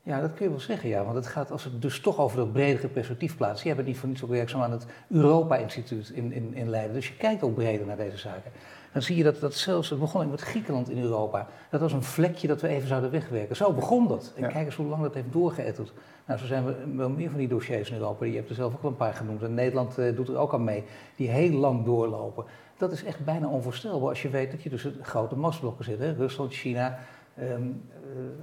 [0.04, 1.04] Ja, dat kun je wel zeggen, ja.
[1.04, 3.62] Want het gaat, als het dus toch over dat bredere perspectief plaatst.
[3.62, 6.94] Je hebt het niet voor niets ook werkzaam aan het Europa-instituut in, in, in Leiden.
[6.94, 8.52] Dus je kijkt ook breder naar deze zaken.
[8.94, 11.48] Dan zie je dat, dat zelfs, het begon met Griekenland in Europa.
[11.70, 13.56] Dat was een vlekje dat we even zouden wegwerken.
[13.56, 14.34] Zo begon dat.
[14.36, 15.94] En kijk eens hoe lang dat heeft doorgeëtteld.
[16.26, 18.26] Nou, zo zijn we wel meer van die dossiers in Europa.
[18.26, 19.44] Je hebt er zelf ook een paar genoemd.
[19.44, 20.84] En Nederland uh, doet er ook aan mee.
[21.16, 22.46] Die heel lang doorlopen
[22.80, 26.00] dat is echt bijna onvoorstelbaar als je weet dat je tussen grote machtsblokken zit.
[26.00, 26.12] Hè?
[26.12, 27.00] Rusland, China,
[27.42, 27.82] um,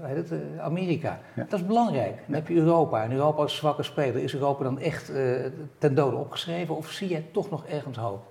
[0.00, 1.20] uh, het, uh, Amerika.
[1.34, 2.16] Dat is belangrijk.
[2.26, 3.02] Dan heb je Europa.
[3.02, 4.22] En Europa als zwakke speler.
[4.22, 5.46] Is Europa dan echt uh,
[5.78, 6.76] ten dode opgeschreven?
[6.76, 8.24] Of zie jij toch nog ergens hoop?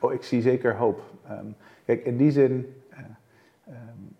[0.00, 1.00] Oh, ik zie zeker hoop.
[1.30, 2.74] Um, kijk, in die zin
[3.68, 4.16] um,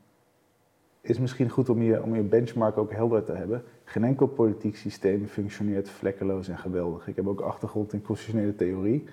[1.00, 3.62] is het misschien goed om je, om je benchmark ook helder te hebben.
[3.84, 7.08] Geen enkel politiek systeem functioneert vlekkeloos en geweldig.
[7.08, 9.04] Ik heb ook achtergrond in constitutionele theorie.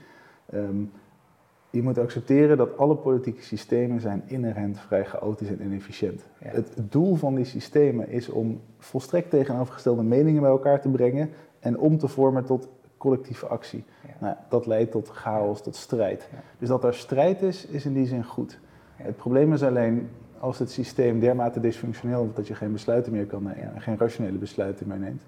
[1.77, 6.21] Je moet accepteren dat alle politieke systemen zijn inherent vrij chaotisch en inefficiënt.
[6.37, 11.77] Het, doel van die systemen is om volstrekt tegenovergestelde meningen bij elkaar te brengen en
[11.77, 13.83] om te vormen tot collectieve actie.
[14.19, 16.29] Nou, dat leidt tot chaos, tot strijd.
[16.59, 18.59] Dus dat er strijd is, is in die zin goed.
[18.95, 20.09] Het probleem is alleen
[20.39, 24.37] als het systeem dermate dysfunctioneel is dat je geen besluiten meer kan nemen, geen rationele
[24.37, 25.23] besluiten meer neemt.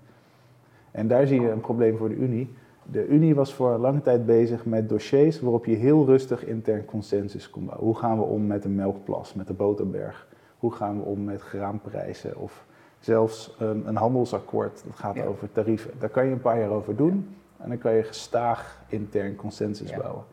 [0.91, 2.49] En daar zie je een probleem voor de Unie
[2.91, 7.49] de Unie was voor lange tijd bezig met dossiers waarop je heel rustig intern consensus
[7.49, 7.85] kon bouwen.
[7.85, 10.27] Hoe gaan we om met de melkplas, met de boterberg?
[10.57, 12.37] Hoe gaan we om met graamprijzen?
[12.37, 12.65] Of
[12.99, 15.91] zelfs een, een handelsakkoord, dat gaat over tarieven.
[15.99, 19.91] Daar kan je een paar jaar over doen en dan kan je gestaag intern consensus
[19.95, 20.23] bouwen.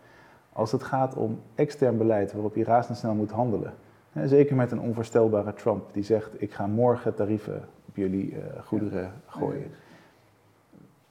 [0.52, 3.74] Als het gaat om extern beleid waarop je razendsnel moet handelen,
[4.12, 8.38] hè, zeker met een onvoorstelbare Trump die zegt ik ga morgen tarieven op jullie uh,
[8.64, 9.70] goederen gooien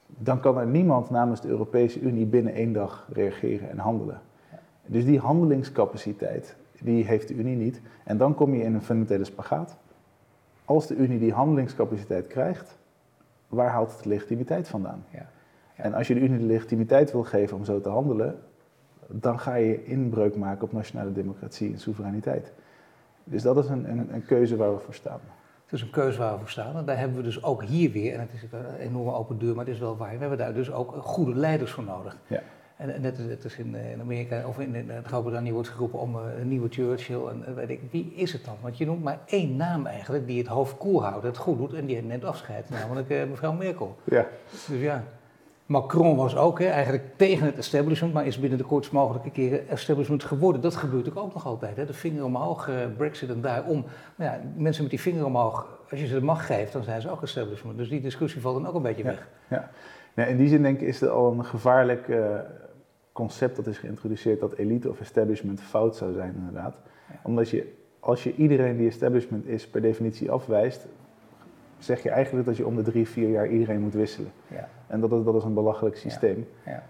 [0.06, 4.20] dan kan er niemand namens de Europese Unie binnen één dag reageren en handelen.
[4.86, 7.80] Dus die handelingscapaciteit, die heeft de Unie niet.
[8.04, 9.76] En dan kom je in een fundamentele spagaat.
[10.64, 12.78] Als de Unie die handelingscapaciteit krijgt,
[13.48, 15.04] waar haalt het de legitimiteit vandaan?
[15.10, 15.26] Ja.
[15.76, 15.82] Ja.
[15.82, 18.38] En als je de Unie de legitimiteit wil geven om zo te handelen,
[19.06, 22.52] dan ga je inbreuk maken op nationale democratie en soevereiniteit.
[23.24, 25.20] Dus dat is een, een, een keuze waar we voor staan.
[25.66, 26.76] Het is een keuze waar we voor staan.
[26.76, 29.54] En daar hebben we dus ook hier weer, en het is een enorme open deur,
[29.54, 32.16] maar het is wel waar, we hebben daar dus ook goede leiders voor nodig.
[32.26, 32.42] Ja.
[32.76, 36.68] En net als in, in Amerika of in, in Groot-Brittannië wordt geroepen om een nieuwe
[36.68, 37.26] Churchill.
[37.26, 38.56] En weet ik, wie is het dan?
[38.60, 41.74] Want je noemt maar één naam eigenlijk die het hoofd koel houdt, het goed doet
[41.74, 43.96] en die neemt afscheid, namelijk mevrouw Merkel.
[44.04, 44.26] Ja.
[44.50, 45.04] Dus ja.
[45.66, 49.68] Macron was ook hè, eigenlijk tegen het establishment, maar is binnen de kortst mogelijke keren
[49.68, 50.60] establishment geworden.
[50.60, 51.76] Dat gebeurt ook nog altijd.
[51.76, 51.84] Hè.
[51.84, 53.84] De vinger omhoog, uh, Brexit en daarom.
[54.16, 57.00] Maar ja, mensen met die vinger omhoog, als je ze de macht geeft, dan zijn
[57.00, 57.78] ze ook establishment.
[57.78, 59.28] Dus die discussie valt dan ook een beetje weg.
[60.14, 62.38] Ja, in die zin denk ik is er al een gevaarlijk uh,
[63.12, 66.78] concept dat is geïntroduceerd dat elite of establishment fout zou zijn inderdaad.
[67.22, 70.86] Omdat je, als je iedereen die establishment is per definitie afwijst,
[71.78, 74.30] zeg je eigenlijk dat je om de drie, vier jaar iedereen moet wisselen.
[74.48, 74.68] Ja.
[74.86, 76.48] En dat dat is een belachelijk systeem.
[76.64, 76.82] Ja.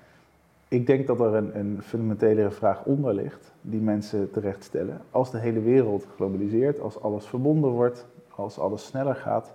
[0.69, 5.01] Ik denk dat er een, een fundamentelere vraag onder ligt, die mensen terecht stellen.
[5.11, 9.55] Als de hele wereld globaliseert, als alles verbonden wordt, als alles sneller gaat,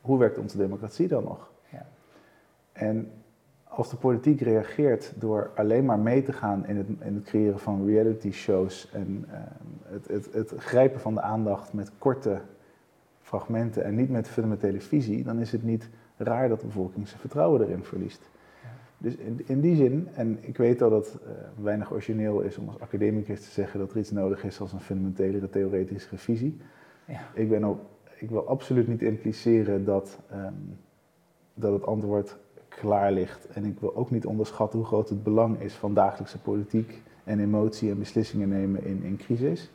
[0.00, 1.50] hoe werkt onze democratie dan nog?
[1.70, 1.86] Ja.
[2.72, 3.10] En
[3.74, 7.58] als de politiek reageert door alleen maar mee te gaan in het, in het creëren
[7.58, 9.36] van reality shows en uh,
[9.82, 12.40] het, het, het, grijpen van de aandacht met korte
[13.34, 17.20] fragmenten en niet met fundamentele visie, dan is het niet raar dat de bevolking zijn
[17.20, 18.30] vertrouwen erin verliest.
[18.98, 21.30] Dus in, in, die zin, en ik weet dat het uh,
[21.64, 24.80] weinig origineel is om als academicus te zeggen dat er iets nodig is als een
[24.80, 26.56] fundamentele theoretische visie.
[27.06, 27.20] Ja.
[27.34, 27.80] Ik, ben ook,
[28.18, 30.78] ik wil absoluut niet impliceren dat, um,
[31.54, 32.36] dat het antwoord
[32.68, 33.46] klaar ligt.
[33.46, 37.40] En ik wil ook niet onderschatten hoe groot het belang is van dagelijkse politiek en
[37.40, 39.70] emotie en beslissingen nemen in, in crisis.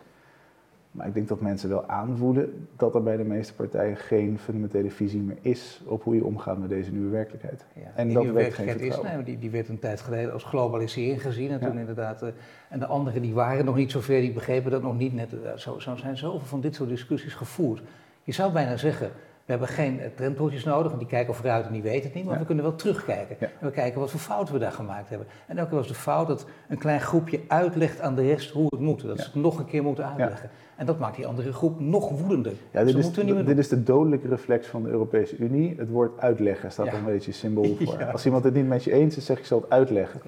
[0.91, 4.91] Maar ik denk dat mensen wel aanvoelen dat er bij de meeste partijen geen fundamentele
[4.91, 7.65] visie meer is op hoe je omgaat met deze nieuwe werkelijkheid.
[7.75, 10.43] Ja, en die dat nieuwe werkelijkheid is, nee, die, die werd een tijd geleden als
[10.43, 11.52] globalisering gezien.
[11.52, 12.30] En toen inderdaad, uh,
[12.69, 15.34] en de anderen die waren nog niet zover, die begrepen dat nog niet net.
[15.34, 17.82] Uh, zo, zo zijn zoveel van dit soort discussies gevoerd.
[18.23, 19.12] Je zou bijna zeggen,
[19.50, 22.40] we hebben geen trendpoortjes nodig, want die kijken vooruit en die weten het niet, maar
[22.40, 23.40] we kunnen wel terugkijken.
[23.40, 25.28] En we kijken wat voor fouten we daar gemaakt hebben.
[25.48, 28.68] En elke keer was de fout dat een klein groepje uitlegt aan de rest hoe
[28.70, 29.02] het moet.
[29.02, 30.50] Dat ze het nog een keer moeten uitleggen.
[30.76, 32.54] En dat maakt die andere groep nog woedender.
[32.72, 33.12] Ja, dit, is,
[33.46, 35.76] dit is, de dodelijke reflex van de Europese Unie.
[35.78, 38.06] Het woord uitleggen staat er een beetje symbool voor.
[38.12, 40.22] Als iemand het niet met je eens is, zeg ik zal het uitleggen.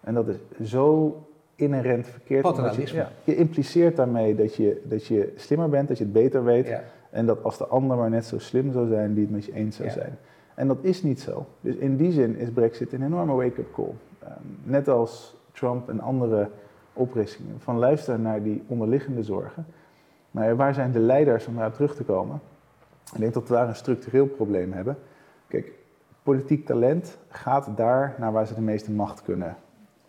[0.00, 0.36] En dat is
[0.70, 1.16] zo
[1.54, 2.56] inherent verkeerd.
[2.56, 6.80] Je, je, impliceert daarmee dat je, dat je slimmer bent, dat je het beter weet.
[7.12, 9.52] En dat als de ander maar net zo slim zou zijn, die het met je
[9.52, 10.18] eens zou zijn.
[10.54, 11.46] En dat is niet zo.
[11.60, 13.94] Dus in die zin is Brexit een enorme wake-up call.
[14.22, 16.48] Um, net als Trump en andere
[16.92, 17.60] oprichtingen.
[17.60, 19.66] Van luister naar die onderliggende zorgen.
[20.30, 22.40] Maar waar zijn de leiders om daarop terug te komen?
[23.14, 24.98] Ik denk dat we daar een structureel probleem hebben.
[25.48, 25.72] Kijk,
[26.22, 29.56] politiek talent gaat daar naar waar ze de meeste macht kunnen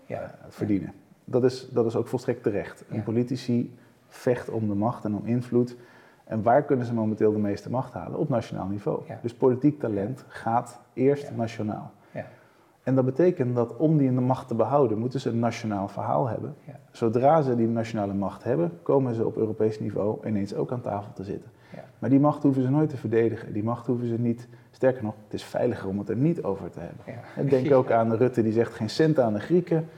[0.05, 0.21] ja.
[0.21, 0.93] uh, verdienen.
[1.25, 2.83] Dat is, dat is ook volstrekt terecht.
[2.89, 3.01] Ja.
[3.01, 5.75] politici vecht om de macht en om invloed.
[6.23, 8.19] En waar kunnen ze momenteel de meeste macht halen?
[8.19, 9.01] Op nationaal niveau.
[9.21, 11.91] Dus politiek talent gaat eerst nationaal.
[12.83, 15.87] En dat betekent dat om die in de macht te behouden, moeten ze een nationaal
[15.87, 16.55] verhaal hebben.
[16.91, 21.13] Zodra ze die nationale macht hebben, komen ze op Europees niveau ineens ook aan tafel
[21.13, 21.51] te zitten.
[21.99, 23.53] Maar die macht hoeven ze nooit te verdedigen.
[23.53, 24.47] Die macht hoeven ze niet.
[24.71, 27.49] Sterker nog, het is veiliger om het er niet over te hebben.
[27.49, 29.89] Denk ook aan Rutte die zegt geen cent aan de Grieken.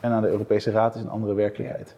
[0.00, 1.96] En aan de Europese Raad is een andere werkelijkheid.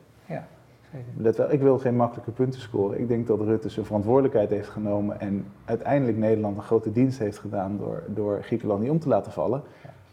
[1.16, 3.00] Let wel, ik wil geen makkelijke punten scoren.
[3.00, 7.38] Ik denk dat Rutte zijn verantwoordelijkheid heeft genomen en uiteindelijk Nederland een grote dienst heeft
[7.38, 9.62] gedaan door, door Griekenland niet om te laten vallen.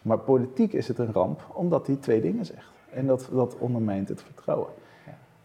[0.01, 2.69] Maar politiek is het een ramp omdat hij twee dingen zegt.
[2.89, 4.69] En dat, dat ondermijnt het vertrouwen.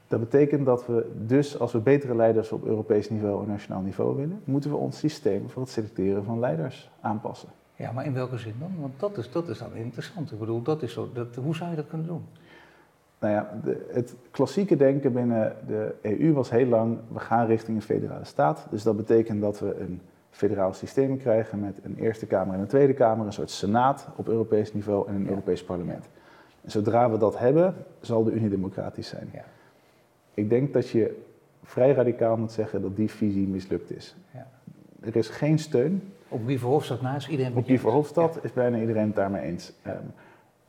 [0.09, 4.17] Dat betekent dat we dus, als we betere leiders op Europees niveau en nationaal niveau
[4.17, 7.49] willen, moeten we ons systeem voor het selecteren van leiders aanpassen.
[7.77, 8.73] Ja, maar in welke zin dan?
[8.81, 10.33] Want dat is, dat is dan interessant.
[10.33, 12.25] Ik bedoel, dat is zo, dat, hoe zou je dat kunnen doen?
[13.21, 17.77] Nou ja, de, het klassieke denken binnen de EU was heel lang, we gaan richting
[17.77, 18.67] een federale staat.
[18.71, 22.67] Dus dat betekent dat we een federaal systeem krijgen met een Eerste Kamer en een
[22.67, 26.09] Tweede Kamer, een soort senaat op Europees niveau en een Europees parlement.
[26.61, 29.29] En zodra we dat hebben, zal de Unie democratisch zijn.
[29.33, 29.45] Ja.
[30.35, 31.23] Ik denk dat je
[31.63, 34.17] vrij radicaal moet zeggen dat die visie mislukt is.
[34.35, 34.47] Ja.
[35.01, 36.13] Er is geen steun.
[36.29, 39.73] Op Guy Verhofstadt na is iedereen Op Guy Verhofstadt is bijna iedereen het daarmee eens.
[39.87, 39.95] Um,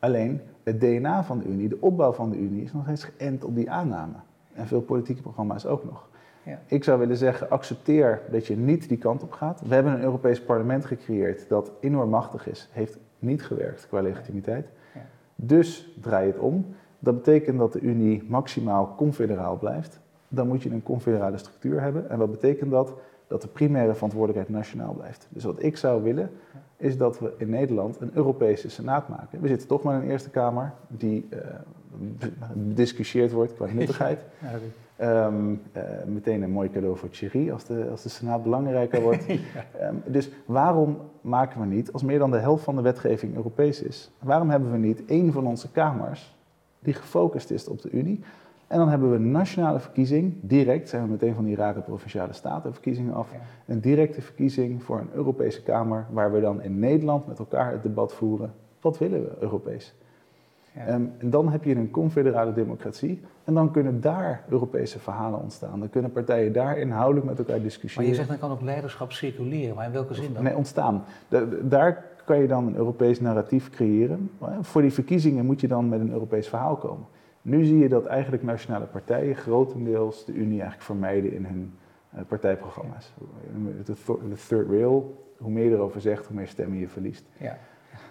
[0.01, 3.43] alleen het DNA van de Unie, de opbouw van de Unie, is nog steeds geënt
[3.43, 4.15] op die aanname.
[4.53, 6.09] En veel politieke programma's ook nog.
[6.43, 6.59] Ja.
[6.65, 9.61] Ik zou willen zeggen, accepteer dat je niet die kant op gaat.
[9.67, 12.69] We hebben een Europees parlement gecreëerd dat enorm machtig is.
[12.71, 14.67] Heeft niet gewerkt qua legitimiteit.
[14.93, 15.01] Ja.
[15.35, 16.65] Dus draai het om.
[16.99, 19.99] Dat betekent dat de Unie maximaal confederaal blijft.
[20.27, 22.09] Dan moet je een confederale structuur hebben.
[22.09, 22.93] En wat betekent dat?
[23.27, 25.27] Dat de primaire verantwoordelijkheid nationaal blijft.
[25.29, 26.31] Dus wat ik zou willen,
[26.81, 29.41] is dat we in Nederland een Europese Senaat maken.
[29.41, 31.39] We zitten toch maar in een Eerste Kamer, die, uh,
[32.53, 34.19] bediscussieerd wordt qua nuttigheid.
[34.95, 39.25] Ehm, eh, meteen een mooi cadeau voor Thierry als de, als de Senaat belangrijker wordt.
[39.79, 43.81] Ehm, dus waarom maken we niet, als meer dan de helft van de wetgeving Europees
[43.81, 46.35] is, waarom hebben we niet één van onze kamers
[46.79, 48.23] die gefocust is op de Unie?
[48.71, 52.33] En dan hebben we een nationale verkiezing, direct, zijn we meteen van die rare provinciale
[52.33, 53.29] statenverkiezingen af,
[53.65, 57.83] een directe verkiezing voor een Europese Kamer, waar we dan in Nederland met elkaar het
[57.83, 58.53] debat voeren.
[58.81, 59.93] Wat willen we Europees?
[60.75, 60.85] Ja.
[60.85, 63.21] Ehm, en dan heb je een confederale democratie.
[63.43, 65.79] En dan kunnen daar Europese verhalen ontstaan.
[65.79, 68.03] Dan kunnen partijen daar inhoudelijk met elkaar discussiëren.
[68.03, 69.75] Maar je zegt dan kan ook leiderschap circuleren.
[69.75, 70.43] Maar in welke zin dan?
[70.43, 71.03] Nee, ontstaan.
[71.61, 74.31] daar kan je dan een Europees narratief creëren.
[74.61, 77.05] Voor die verkiezingen moet je dan met een Europees verhaal komen.
[77.41, 81.73] Nu zie je dat eigenlijk nationale partijen grotendeels de Unie eigenlijk vermijden in hun
[82.15, 83.13] uh, partijprogramma's.
[83.85, 83.93] De,
[84.47, 87.23] third rail, hoe meer je erover zegt, hoe meer stemmen je verliest.
[87.37, 87.57] Ja.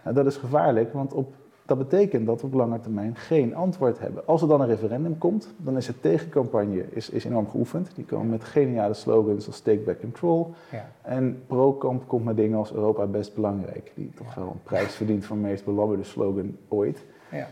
[0.05, 1.35] Nou, dat is gevaarlijk, want op
[1.71, 4.27] dat betekent dat we op lange termijn geen antwoord hebben.
[4.27, 7.91] Als er dan een referendum komt, dan is de tegencampagne is, is enorm geoefend.
[7.95, 10.55] Die komen met geniale slogans als Take Back Control.
[10.71, 10.91] Ja.
[11.03, 13.93] En pro-kamp komt met dingen als Europa best belangrijk.
[13.95, 17.05] Die toch wel een prijs verdient voor de meest belabberde slogan ooit.
[17.31, 17.47] Ja.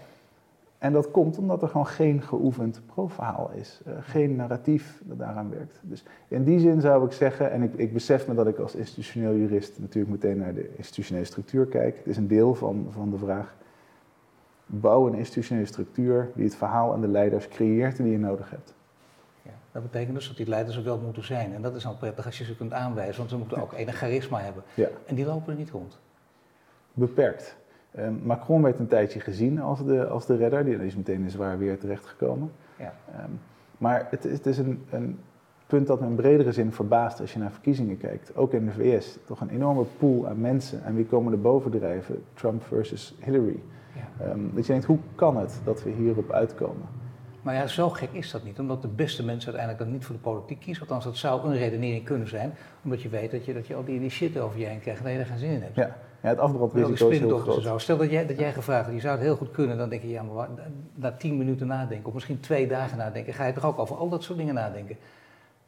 [0.79, 3.81] En dat komt omdat er gewoon geen geoefend pro-verhaal is.
[3.87, 5.81] Uh, geen narratief dat daaraan werkt.
[5.83, 8.75] Dus in die zin zou ik zeggen, en ik, ik besef me dat ik als
[8.75, 11.97] institutioneel jurist natuurlijk meteen naar de institutionele structuur kijk.
[11.97, 13.57] Het is een deel van, van de vraag
[14.69, 18.75] bouw een institutionele structuur die het verhaal en de leiders creëert die je nodig hebt.
[19.43, 21.55] Ja, dat betekent dus dat die leiders er wel moeten zijn.
[21.55, 23.97] En dat is dan prettig als je ze kunt aanwijzen, want ze moeten ook enig
[23.97, 24.63] charisma hebben.
[24.75, 24.89] Ja.
[25.07, 25.99] En die lopen er niet rond.
[26.93, 27.57] Beperkt.
[27.95, 31.31] Ehm, Macron werd een tijdje gezien als de, als de redder, die is meteen in
[31.31, 32.51] zwaar weer terechtgekomen.
[32.79, 32.95] Ja.
[33.25, 33.41] Um,
[33.79, 35.19] maar het, het is een, een,
[35.67, 38.37] punt dat me in bredere zin verbaast als je naar verkiezingen kijkt.
[38.37, 40.85] Ook in de VS, toch een enorme pool aan mensen.
[40.85, 42.25] En wie komen er bovendrijven?
[42.35, 43.63] Trump versus Hillary.
[44.23, 46.87] Um, dat je denkt, hoe kan het dat we hierop uitkomen?
[47.43, 50.15] Maar ja, zo gek is dat niet, omdat de beste mensen uiteindelijk dan niet voor
[50.15, 50.83] de politiek kiezen.
[50.83, 52.53] Althans, dat zou een redenering kunnen zijn,
[52.85, 55.05] omdat je weet dat je, dat je al die, die shit over je heen krijgt
[55.05, 55.77] en je er geen zin in hebt.
[55.77, 57.63] Ja, ja het afbrandrisico is heel groot.
[57.63, 57.79] Zo.
[57.79, 60.03] Stel dat jij, dat jij gevraagd had, je zou het heel goed kunnen, dan denk
[60.03, 60.49] je, ja, maar
[60.95, 64.09] na tien minuten nadenken, of misschien twee dagen nadenken, ga je toch ook over al
[64.09, 64.97] dat soort dingen nadenken.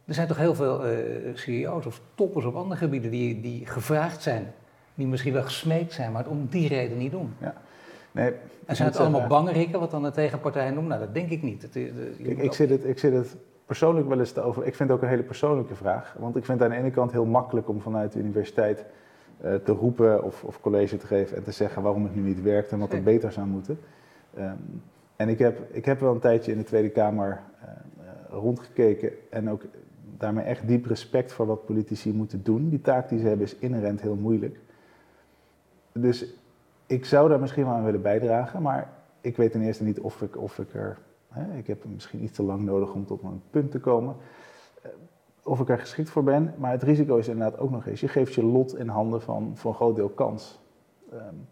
[0.04, 0.96] Er zijn toch heel veel uh,
[1.34, 4.52] CEO's of toppers op andere gebieden die, die gevraagd zijn,
[4.94, 7.34] die misschien wel gesmeekt zijn, maar het om die reden niet doen.
[7.38, 7.54] Ja.
[8.12, 8.32] Nee,
[8.66, 10.88] en zijn het allemaal bangerikken, wat dan de tegenpartij noemt?
[10.88, 11.68] Nou, dat denk ik niet.
[11.72, 13.36] Eh, Kijk, ik, zit het, ik zit het
[13.66, 14.66] persoonlijk wel eens te over.
[14.66, 16.14] Ik vind het ook een hele persoonlijke vraag.
[16.18, 18.84] Want ik vind het aan de ene kant heel makkelijk om vanuit de universiteit
[19.40, 22.72] te roepen of, of, college te geven en te zeggen waarom het nu niet werkt
[22.72, 23.79] en wat er beter zou moeten.
[24.38, 24.83] Um,
[25.16, 27.68] en ik heb, ik heb wel een tijdje in de Tweede Kamer uh,
[28.29, 29.62] rondgekeken en ook
[30.18, 32.68] daarmee echt diep respect voor wat politici moeten doen.
[32.68, 34.59] Die taak die ze hebben is inherent heel moeilijk.
[35.92, 36.35] Dus
[36.87, 38.88] ik zou daar misschien wel aan willen bijdragen, maar
[39.20, 40.98] ik weet ten eerste niet of ik, of ik er.
[41.29, 44.16] Hè, ik heb misschien iets te lang nodig om tot een punt te komen.
[45.44, 48.00] Eh, of ik er geschikt voor ben, maar het risico is inderdaad ook nog eens.
[48.00, 50.59] Je geeft je lot in handen van voor een groot deel kans.
[51.12, 51.46] Um,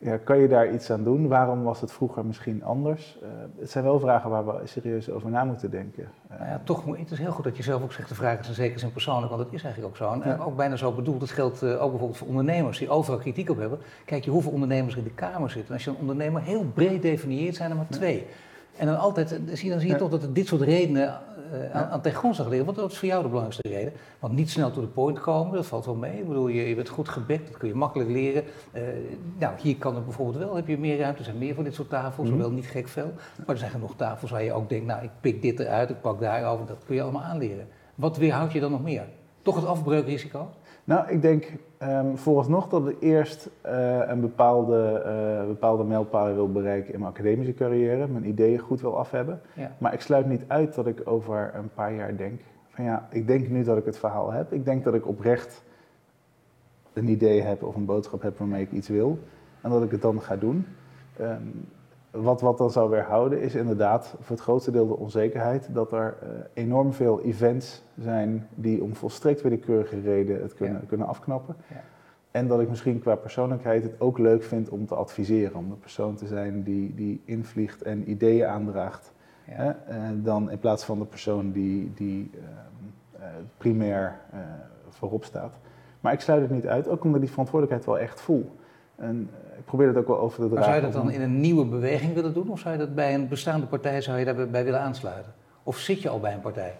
[0.00, 1.28] ja, kan je daar iets aan doen?
[1.28, 3.18] Waarom was het vroeger misschien anders?
[3.22, 6.08] Uh, het zijn wel vragen waar we serieus over na moeten denken.
[6.30, 8.38] Uh, nou ja, toch, het is heel goed dat je zelf ook zegt, de vraag
[8.38, 10.20] is in zekere zin persoonlijk, want dat is eigenlijk ook zo.
[10.20, 13.50] En ook bijna zo bedoeld, dat geldt uh, ook bijvoorbeeld voor ondernemers die overal kritiek
[13.50, 13.78] op hebben.
[14.04, 15.68] Kijk je hoeveel ondernemers in de Kamer zitten.
[15.68, 18.26] En als je een ondernemer heel breed definieert, zijn er maar twee.
[18.78, 21.20] En dan altijd, dan zie, dan zie je toch dat dit soort redenen
[21.52, 22.64] uh, aan, aan ten grondslag liggen.
[22.64, 23.92] Want dat is voor jou de belangrijkste reden.
[24.18, 26.18] Want niet snel to the point komen, dat valt wel mee.
[26.18, 28.44] Ik bedoel, je, je bent goed gebekt, dat kun je makkelijk leren.
[28.72, 28.82] Uh,
[29.38, 31.18] nou, hier kan het bijvoorbeeld wel, heb je meer ruimte.
[31.18, 33.12] Er zijn meer van dit soort tafels, mm niet gek veel.
[33.36, 36.00] Maar er zijn genoeg tafels waar je ook denkt, nou, ik pik dit eruit, ik
[36.00, 36.66] pak daarover.
[36.66, 37.68] Dat kun je allemaal aanleren.
[37.94, 39.04] Wat weerhoudt je dan nog meer?
[39.42, 40.48] Toch het afbreukrisico?
[40.88, 45.02] Nou, ik denk um, vooralsnog dat ik eerst uh, een bepaalde,
[45.40, 49.40] uh, bepaalde mijlpalen wil bereiken in mijn academische carrière, mijn ideeën goed wil af hebben.
[49.52, 49.72] Ja.
[49.78, 53.26] Maar ik sluit niet uit dat ik over een paar jaar denk van ja, ik
[53.26, 54.52] denk nu dat ik het verhaal heb.
[54.52, 55.62] Ik denk dat ik oprecht
[56.92, 59.18] een idee heb of een boodschap heb waarmee ik iets wil
[59.60, 60.66] en dat ik het dan ga doen.
[61.20, 61.68] Um,
[62.10, 66.16] wat, wat dan zou weerhouden is inderdaad voor het grootste deel de onzekerheid dat er
[66.22, 71.56] uh, enorm veel events zijn die om volstrekt willekeurige reden het kunnen, kunnen afknappen.
[71.68, 71.82] Ja.
[72.30, 75.74] En dat ik misschien qua persoonlijkheid het ook leuk vind om te adviseren, om de
[75.74, 79.12] persoon te zijn die, die invliegt en ideeën aandraagt.
[79.46, 79.52] Ja.
[79.54, 79.68] Hè?
[79.68, 84.18] Uh, dan in plaats van de persoon die, die uh, primair
[84.88, 85.58] voorop staat.
[86.00, 88.50] Maar ik sluit het niet uit, ook omdat die verantwoordelijkheid wel echt voel.
[88.98, 90.54] En ik probeer het ook wel over te dragen.
[90.54, 92.48] Maar zou je dat dan in een nieuwe beweging willen doen?
[92.48, 95.32] Of zou je dat bij een bestaande partij zou je daarbij willen aansluiten?
[95.62, 96.74] Of zit je al bij een partij?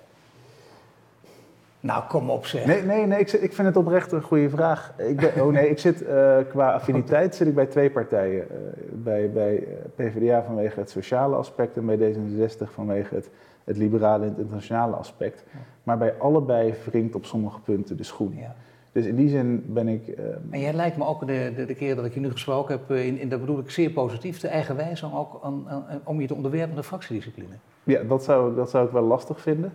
[1.80, 2.66] Nou, kom op zeg.
[2.66, 4.92] Nee, nee, nee ik, ik vind het oprecht een goede vraag.
[4.96, 8.46] Ik ben, oh nee, ik zit uh, qua affiniteit zit ik bij twee partijen.
[8.50, 8.56] Uh,
[8.92, 13.30] bij, bij PvdA vanwege het sociale aspect en bij D66 vanwege het,
[13.64, 15.44] het liberale en het internationale aspect.
[15.82, 18.34] Maar bij allebei wringt op sommige punten de schoen.
[18.36, 18.54] Ja.
[18.98, 20.08] Dus in die zin ben ik.
[20.08, 22.78] Uh, en jij lijkt me ook de, de, de, keer dat ik je nu gesproken
[22.78, 25.84] heb, in, in, dat bedoel ik zeer positief, de eigen wijze om, ook aan, aan,
[26.04, 27.54] om je te onderwerpen aan de fractiediscipline.
[27.84, 29.72] Ja, dat zou, dat zou ik wel lastig vinden.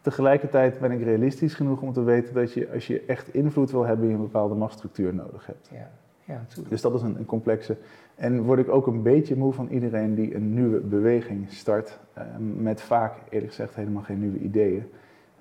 [0.00, 3.84] Tegelijkertijd ben ik realistisch genoeg om te weten dat je, als je echt invloed wil
[3.84, 5.68] hebben, je een bepaalde machtsstructuur nodig hebt.
[5.72, 5.90] Ja,
[6.24, 7.76] ja, dus dat is een, een, complexe.
[8.14, 12.24] En word ik ook een beetje moe van iedereen die een nieuwe beweging start, uh,
[12.56, 14.90] met vaak, eerlijk gezegd, helemaal geen nieuwe ideeën.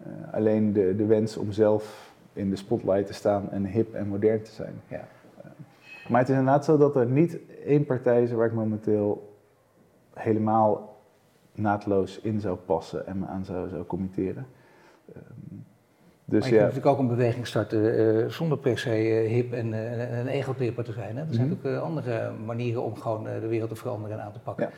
[0.07, 2.06] Uh, alleen de, de wens om zelf
[2.37, 4.81] in de spotlight te staan en hip en modern te zijn.
[4.87, 5.07] Ja.
[6.07, 9.35] Maar het is inderdaad zo dat er niet één partij is waar ik momenteel
[10.13, 10.97] helemaal
[11.53, 14.47] naadloos in zou passen en me aan zou, zou committeren.
[15.15, 15.65] Um,
[16.25, 16.61] dus maar je ja.
[16.61, 20.27] kunt natuurlijk ook een beweging starten uh, zonder per se uh, hip en, uh, een
[20.27, 21.17] egotripper te zijn.
[21.17, 21.21] Hè?
[21.21, 21.75] Er zijn mm -hmm.
[21.75, 24.65] ook andere manieren om gewoon de wereld te veranderen en aan te pakken.
[24.65, 24.71] Ja.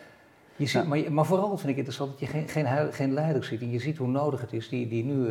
[0.55, 0.88] Je ziet, ja.
[0.88, 3.62] maar, maar, vooral vind ik interessant dat je geen, geen, geen leiders ziet.
[3.62, 5.28] En je ziet hoe nodig het is die, die nu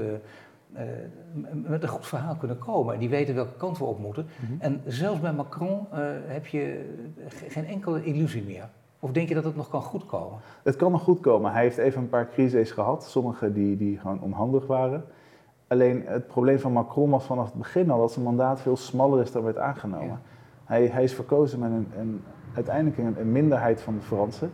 [1.52, 2.94] met een goed verhaal kunnen komen.
[2.94, 4.26] En die weten welke kant we op moeten.
[4.40, 4.60] Mm -hmm.
[4.60, 5.86] En zelfs bij Macron
[6.26, 6.94] heb je
[7.48, 8.68] geen enkele illusie meer.
[9.00, 10.38] Of denk je dat het nog kan goedkomen?
[10.62, 11.52] Het kan nog goed komen.
[11.52, 15.04] Hij heeft even een paar crises gehad, sommige die, die gewoon onhandig waren.
[15.68, 19.22] Alleen het probleem van Macron was vanaf het begin al dat zijn mandaat veel smaller
[19.22, 20.20] is dan werd aangenomen.
[20.64, 22.22] Hij, hij is verkozen met een, een
[22.54, 24.52] uiteindelijk een, een, minderheid van de Fransen.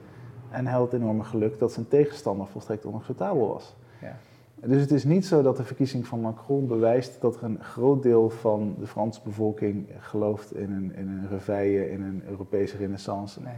[0.51, 3.77] En hij had het enorme geluk dat zijn tegenstander volstrekt onacceptabel was.
[4.01, 4.17] Ja.
[4.55, 8.03] Dus het is niet zo dat de verkiezing van Macron bewijst dat er een groot
[8.03, 13.41] deel van de Franse bevolking gelooft in een, in een reveille, in een Europese renaissance.
[13.41, 13.55] Nee.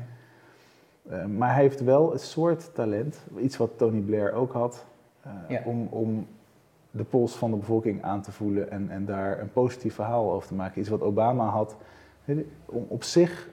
[1.10, 4.84] Uh, maar hij heeft wel een soort talent, iets wat Tony Blair ook had,
[5.26, 5.62] uh, ja.
[5.64, 6.26] om, om
[6.90, 10.48] de pols van de bevolking aan te voelen en, en daar een positief verhaal over
[10.48, 10.80] te maken.
[10.80, 11.76] Iets wat Obama had,
[12.64, 13.48] om op zich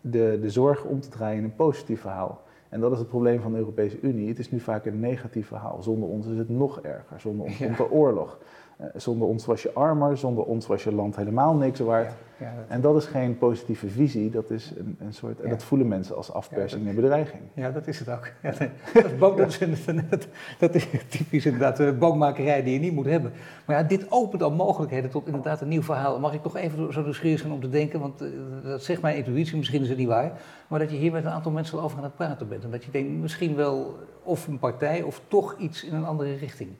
[0.00, 2.42] de, de zorg om te draaien in een positief verhaal.
[2.74, 4.28] En dat is het probleem van de Europese Unie.
[4.28, 5.82] Het is nu vaak een negatief verhaal.
[5.82, 7.20] Zonder ons is het nog erger.
[7.20, 8.38] Zonder ons komt er oorlog.
[8.80, 12.14] Uh, zonder ons was je armer, zonder ons was je land helemaal niks waard.
[12.38, 12.64] Ja, ja, dat...
[12.68, 15.40] En dat is geen positieve visie, dat is een, een soort.
[15.40, 17.42] En dat voelen mensen als afpersing en bedreiging.
[17.52, 18.30] Ja, dat is het ook.
[18.42, 18.60] dat,
[19.04, 20.26] is boom, dat, is, dat,
[20.58, 23.32] dat, is typisch inderdaad uh, boommakerij die je niet moet hebben.
[23.64, 26.20] Maar ja, dit opent al mogelijkheden tot inderdaad een nieuw verhaal.
[26.20, 28.28] Mag ik toch even zo nieuwsgierig zijn om te denken, want uh,
[28.62, 30.32] dat zegt mijn intuïtie, misschien is het niet waar,
[30.68, 32.64] maar dat je hier met een aantal mensen over aan het praten bent.
[32.64, 36.34] En dat je denkt, misschien wel of een partij of toch iets in een andere
[36.34, 36.70] richting.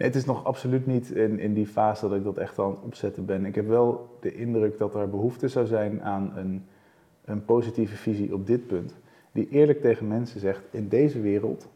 [0.00, 2.70] Nee, het is nog absoluut niet in, in die fase dat ik dat echt aan
[2.70, 3.44] het opzetten ben.
[3.44, 6.64] Ik heb wel de indruk dat er behoefte zou zijn aan een,
[7.24, 8.94] een positieve visie op dit punt.
[9.32, 11.68] Die eerlijk tegen mensen zegt, in deze wereld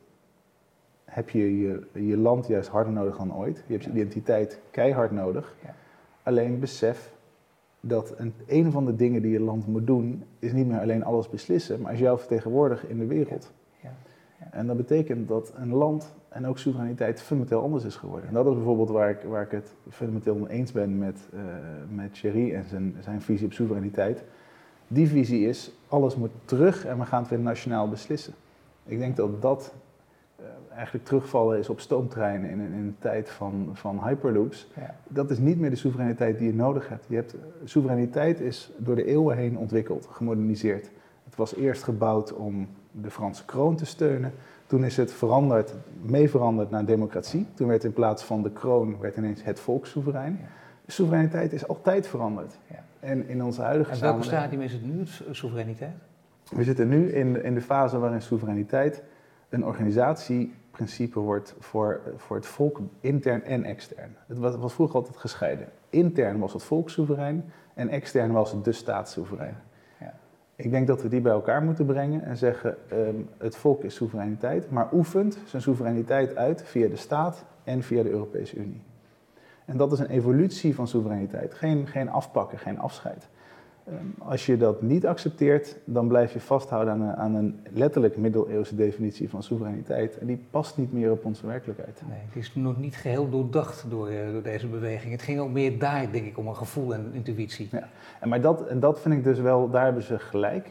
[1.04, 3.64] heb je je, je land juist harder nodig dan ooit.
[3.66, 5.54] Je hebt je identiteit keihard nodig.
[5.64, 5.74] Ja.
[6.22, 7.12] Alleen besef
[7.80, 11.04] dat een, een van de dingen die je land moet doen, is niet meer alleen
[11.04, 13.52] alles beslissen, maar is jou vertegenwoordigen in de wereld.
[14.50, 18.28] En dat betekent dat een land en ook soevereiniteit fundamenteel anders is geworden.
[18.28, 21.40] En dat is bijvoorbeeld waar ik, waar ik het fundamenteel mee eens ben met, uh,
[21.94, 24.24] met Thierry en zijn, zijn visie op soevereiniteit.
[24.88, 28.34] Die visie is, alles moet terug en we gaan het weer nationaal beslissen.
[28.84, 29.74] Ik denk dat dat
[30.40, 34.68] uh, eigenlijk terugvallen is op stoomtreinen in, in een tijd van, van hyperloops.
[34.76, 34.94] Ja.
[35.08, 37.04] Dat is niet meer de soevereiniteit die je nodig hebt.
[37.08, 37.34] Je hebt.
[37.64, 40.90] Soevereiniteit is door de eeuwen heen ontwikkeld, gemoderniseerd.
[41.24, 42.68] Het was eerst gebouwd om
[43.00, 44.32] de Franse kroon te steunen.
[44.66, 47.46] Toen is het veranderd, mee veranderd naar democratie.
[47.54, 50.40] Toen werd in plaats van de kroon werd ineens het volk soeverein.
[50.86, 52.58] Soevereiniteit is altijd veranderd.
[52.70, 52.84] Ja.
[53.00, 55.94] En in onze huidige En welke stadium is het nu, soevereiniteit?
[56.50, 59.02] We zitten nu in, in de fase waarin soevereiniteit
[59.48, 64.16] een organisatieprincipe wordt voor, voor het volk intern en extern.
[64.26, 65.68] Het was, was vroeger altijd gescheiden.
[65.90, 69.56] Intern was het volk soeverein en extern was het de staat soeverein.
[70.56, 73.94] Ik denk dat we die bij elkaar moeten brengen en zeggen: um, het volk is
[73.94, 78.82] soevereiniteit, maar oefent zijn soevereiniteit uit via de staat en via de Europese Unie.
[79.64, 83.28] En dat is een evolutie van soevereiniteit, geen, geen afpakken, geen afscheid.
[83.88, 88.16] Um, als je dat niet accepteert, dan blijf je vasthouden aan een, aan een, letterlijk
[88.16, 90.18] middeleeuwse definitie van soevereiniteit.
[90.18, 92.02] En die past niet meer op onze werkelijkheid.
[92.08, 95.12] Nee, het is nog niet geheel doordacht door, uh, door deze beweging.
[95.12, 97.68] Het ging ook meer daar, denk ik, om een gevoel en intuïtie.
[97.70, 97.88] Ja.
[98.20, 100.70] En, maar dat, en dat vind ik dus wel, daar hebben ze gelijk.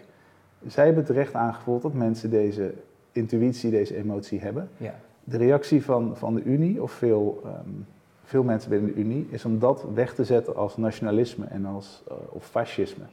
[0.68, 2.74] Zij hebben terecht aangevoeld dat mensen deze
[3.12, 4.70] intuïtie, deze emotie hebben.
[4.78, 4.96] Ja.
[5.24, 7.86] De reactie van, van de Unie, of veel um,
[8.24, 12.04] veel mensen binnen de Unie, is om dat weg te zetten als nationalisme en als,
[12.08, 13.04] uh, of fascisme.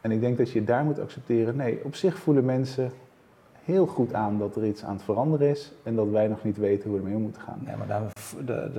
[0.00, 2.90] En ik denk dat je daar moet accepteren, nee, op zich voelen mensen
[3.66, 6.56] heel goed aan dat er iets aan het veranderen is en dat wij nog niet
[6.56, 7.62] weten hoe we ermee om moeten gaan.
[7.66, 8.02] Ja, maar daar,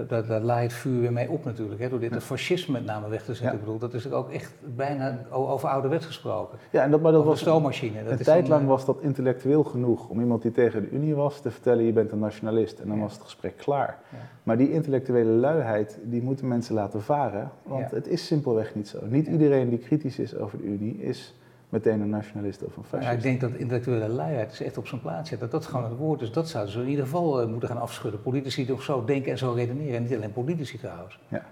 [0.08, 1.82] daar, daar, laait het vuur weer mee op natuurlijk.
[1.82, 1.90] Hè?
[1.90, 3.54] Door dit het fascisme met name weg te zetten.
[3.54, 6.58] Ik bedoel, dat is ook echt bijna over ouderwets gesproken.
[6.72, 8.04] Ja, en dat, maar dat was een stoommachine.
[8.04, 11.40] Dat een tijd lang was dat intellectueel genoeg om iemand die tegen de Unie was
[11.40, 12.80] te vertellen je bent een nationalist.
[12.80, 14.00] En dan was het gesprek klaar.
[14.44, 17.52] Maar die intellectuele luiheid, die moeten mensen laten varen.
[17.64, 19.00] Want het is simpelweg niet zo.
[19.10, 21.36] Niet iedereen die kritisch is over de Unie is
[21.70, 23.12] meteen een nationalist of een fascist.
[23.12, 25.40] Ja, ik denk dat intellectuele luiheid is echt op zijn plaats zit.
[25.40, 26.32] Dat dat gewoon het woord is.
[26.32, 28.22] Dat zouden ze in ieder geval uh, moeten gaan afschudden.
[28.22, 29.96] Politici toch zo denken en zo redeneren.
[29.96, 31.20] En niet alleen politici trouwens.
[31.28, 31.46] Ja.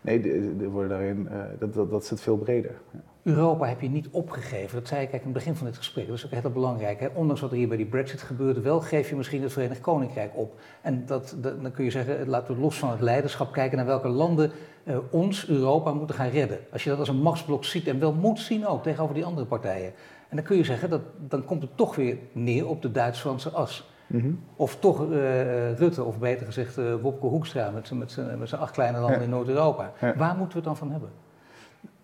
[0.00, 2.74] Nee, er worden daarin, uh, dat, dat, dat zit veel breder.
[2.90, 3.00] Ja.
[3.22, 4.78] Europa heb je niet opgegeven.
[4.78, 6.06] Dat zei ik eigenlijk in het begin van dit gesprek.
[6.06, 7.00] Dat is ook heel belangrijk.
[7.00, 7.08] Hè?
[7.14, 10.32] Ondanks wat er hier bij die Brexit gebeurde, wel geef je misschien het Verenigd Koninkrijk
[10.34, 10.60] op.
[10.80, 14.08] En dat, dan kun je zeggen, laten we los van het leiderschap kijken naar welke
[14.08, 14.50] landen
[14.84, 16.58] uh, ons, Europa, moeten gaan redden.
[16.72, 19.46] Als je dat als een machtsblok ziet en wel moet zien ook tegenover die andere
[19.46, 19.92] partijen.
[20.28, 23.50] En dan kun je zeggen, dat, dan komt het toch weer neer op de Duits-Franse
[23.50, 23.88] as.
[24.06, 24.30] Mhm.
[24.56, 28.72] Of toch uh, Rutte, of beter gezegd uh, Wopke Hoekstra met, met, met zijn acht
[28.72, 29.92] kleine landen in Noord-Europa.
[30.16, 31.10] Waar moeten we het dan van hebben?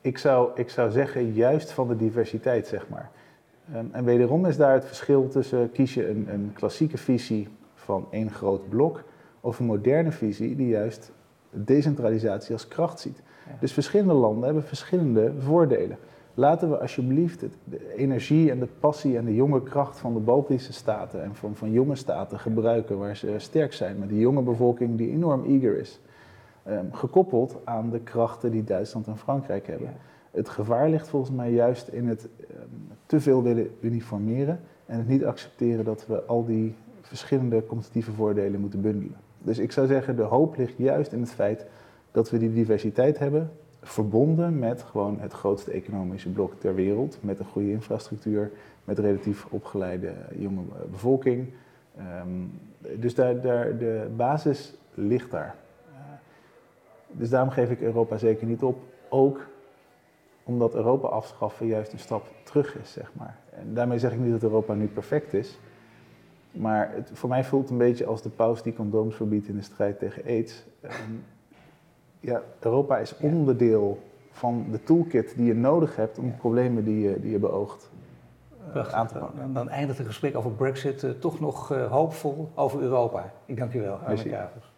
[0.06, 3.10] Ik zou, ik zou zeggen, juist van de diversiteit, zeg maar.
[3.76, 8.06] Um, en wederom is daar het verschil tussen kies je een, een klassieke visie van
[8.10, 9.04] één groot blok
[9.40, 11.12] of een moderne visie die juist
[11.50, 13.22] decentralisatie als kracht ziet.
[13.60, 15.98] Dus verschillende landen hebben verschillende voordelen.
[16.34, 20.72] Laten we alsjeblieft de energie en de passie en de jonge kracht van de Baltische
[20.72, 24.96] staten en van, van jonge staten gebruiken waar ze sterk zijn, met die jonge bevolking
[24.96, 26.00] die enorm eager is.
[26.70, 29.92] Um, gekoppeld aan de krachten die Duitsland en Frankrijk hebben.
[30.30, 35.08] Het gevaar ligt volgens mij juist in het um, te veel willen uniformeren en het
[35.08, 39.16] niet accepteren dat we al die verschillende competitieve voordelen moeten bundelen.
[39.38, 41.66] Dus ik zou zeggen, de hoop ligt juist in het feit
[42.10, 43.50] dat we die diversiteit hebben,
[43.82, 48.50] verbonden met gewoon het grootste economische blok ter wereld, met een goede infrastructuur,
[48.84, 51.48] met relatief opgeleide jonge bevolking.
[52.22, 52.50] Um,
[52.98, 55.54] dus daar, daar, de basis ligt daar.
[57.16, 58.78] Dus daarom geef ik Europa zeker niet op.
[59.08, 59.46] Ook
[60.44, 63.36] omdat Europa afschaffen juist een stap terug is, zeg maar.
[63.50, 65.58] En daarmee zeg ik niet dat Europa nu perfect is.
[66.50, 69.56] Maar het, voor mij voelt het een beetje als de paus die condooms verbiedt in
[69.56, 70.64] de strijd tegen aids.
[70.84, 71.24] Um,
[72.20, 73.98] ja, Europa is onderdeel
[74.30, 77.90] van de toolkit die je nodig hebt om problemen die je, die je beoogt
[78.74, 79.38] uh, aan te pakken.
[79.38, 83.32] Dan, dan eindigt het gesprek over Brexit uh, toch nog uh, hoopvol over Europa.
[83.44, 84.74] Ik dank u wel, Arne Kavers.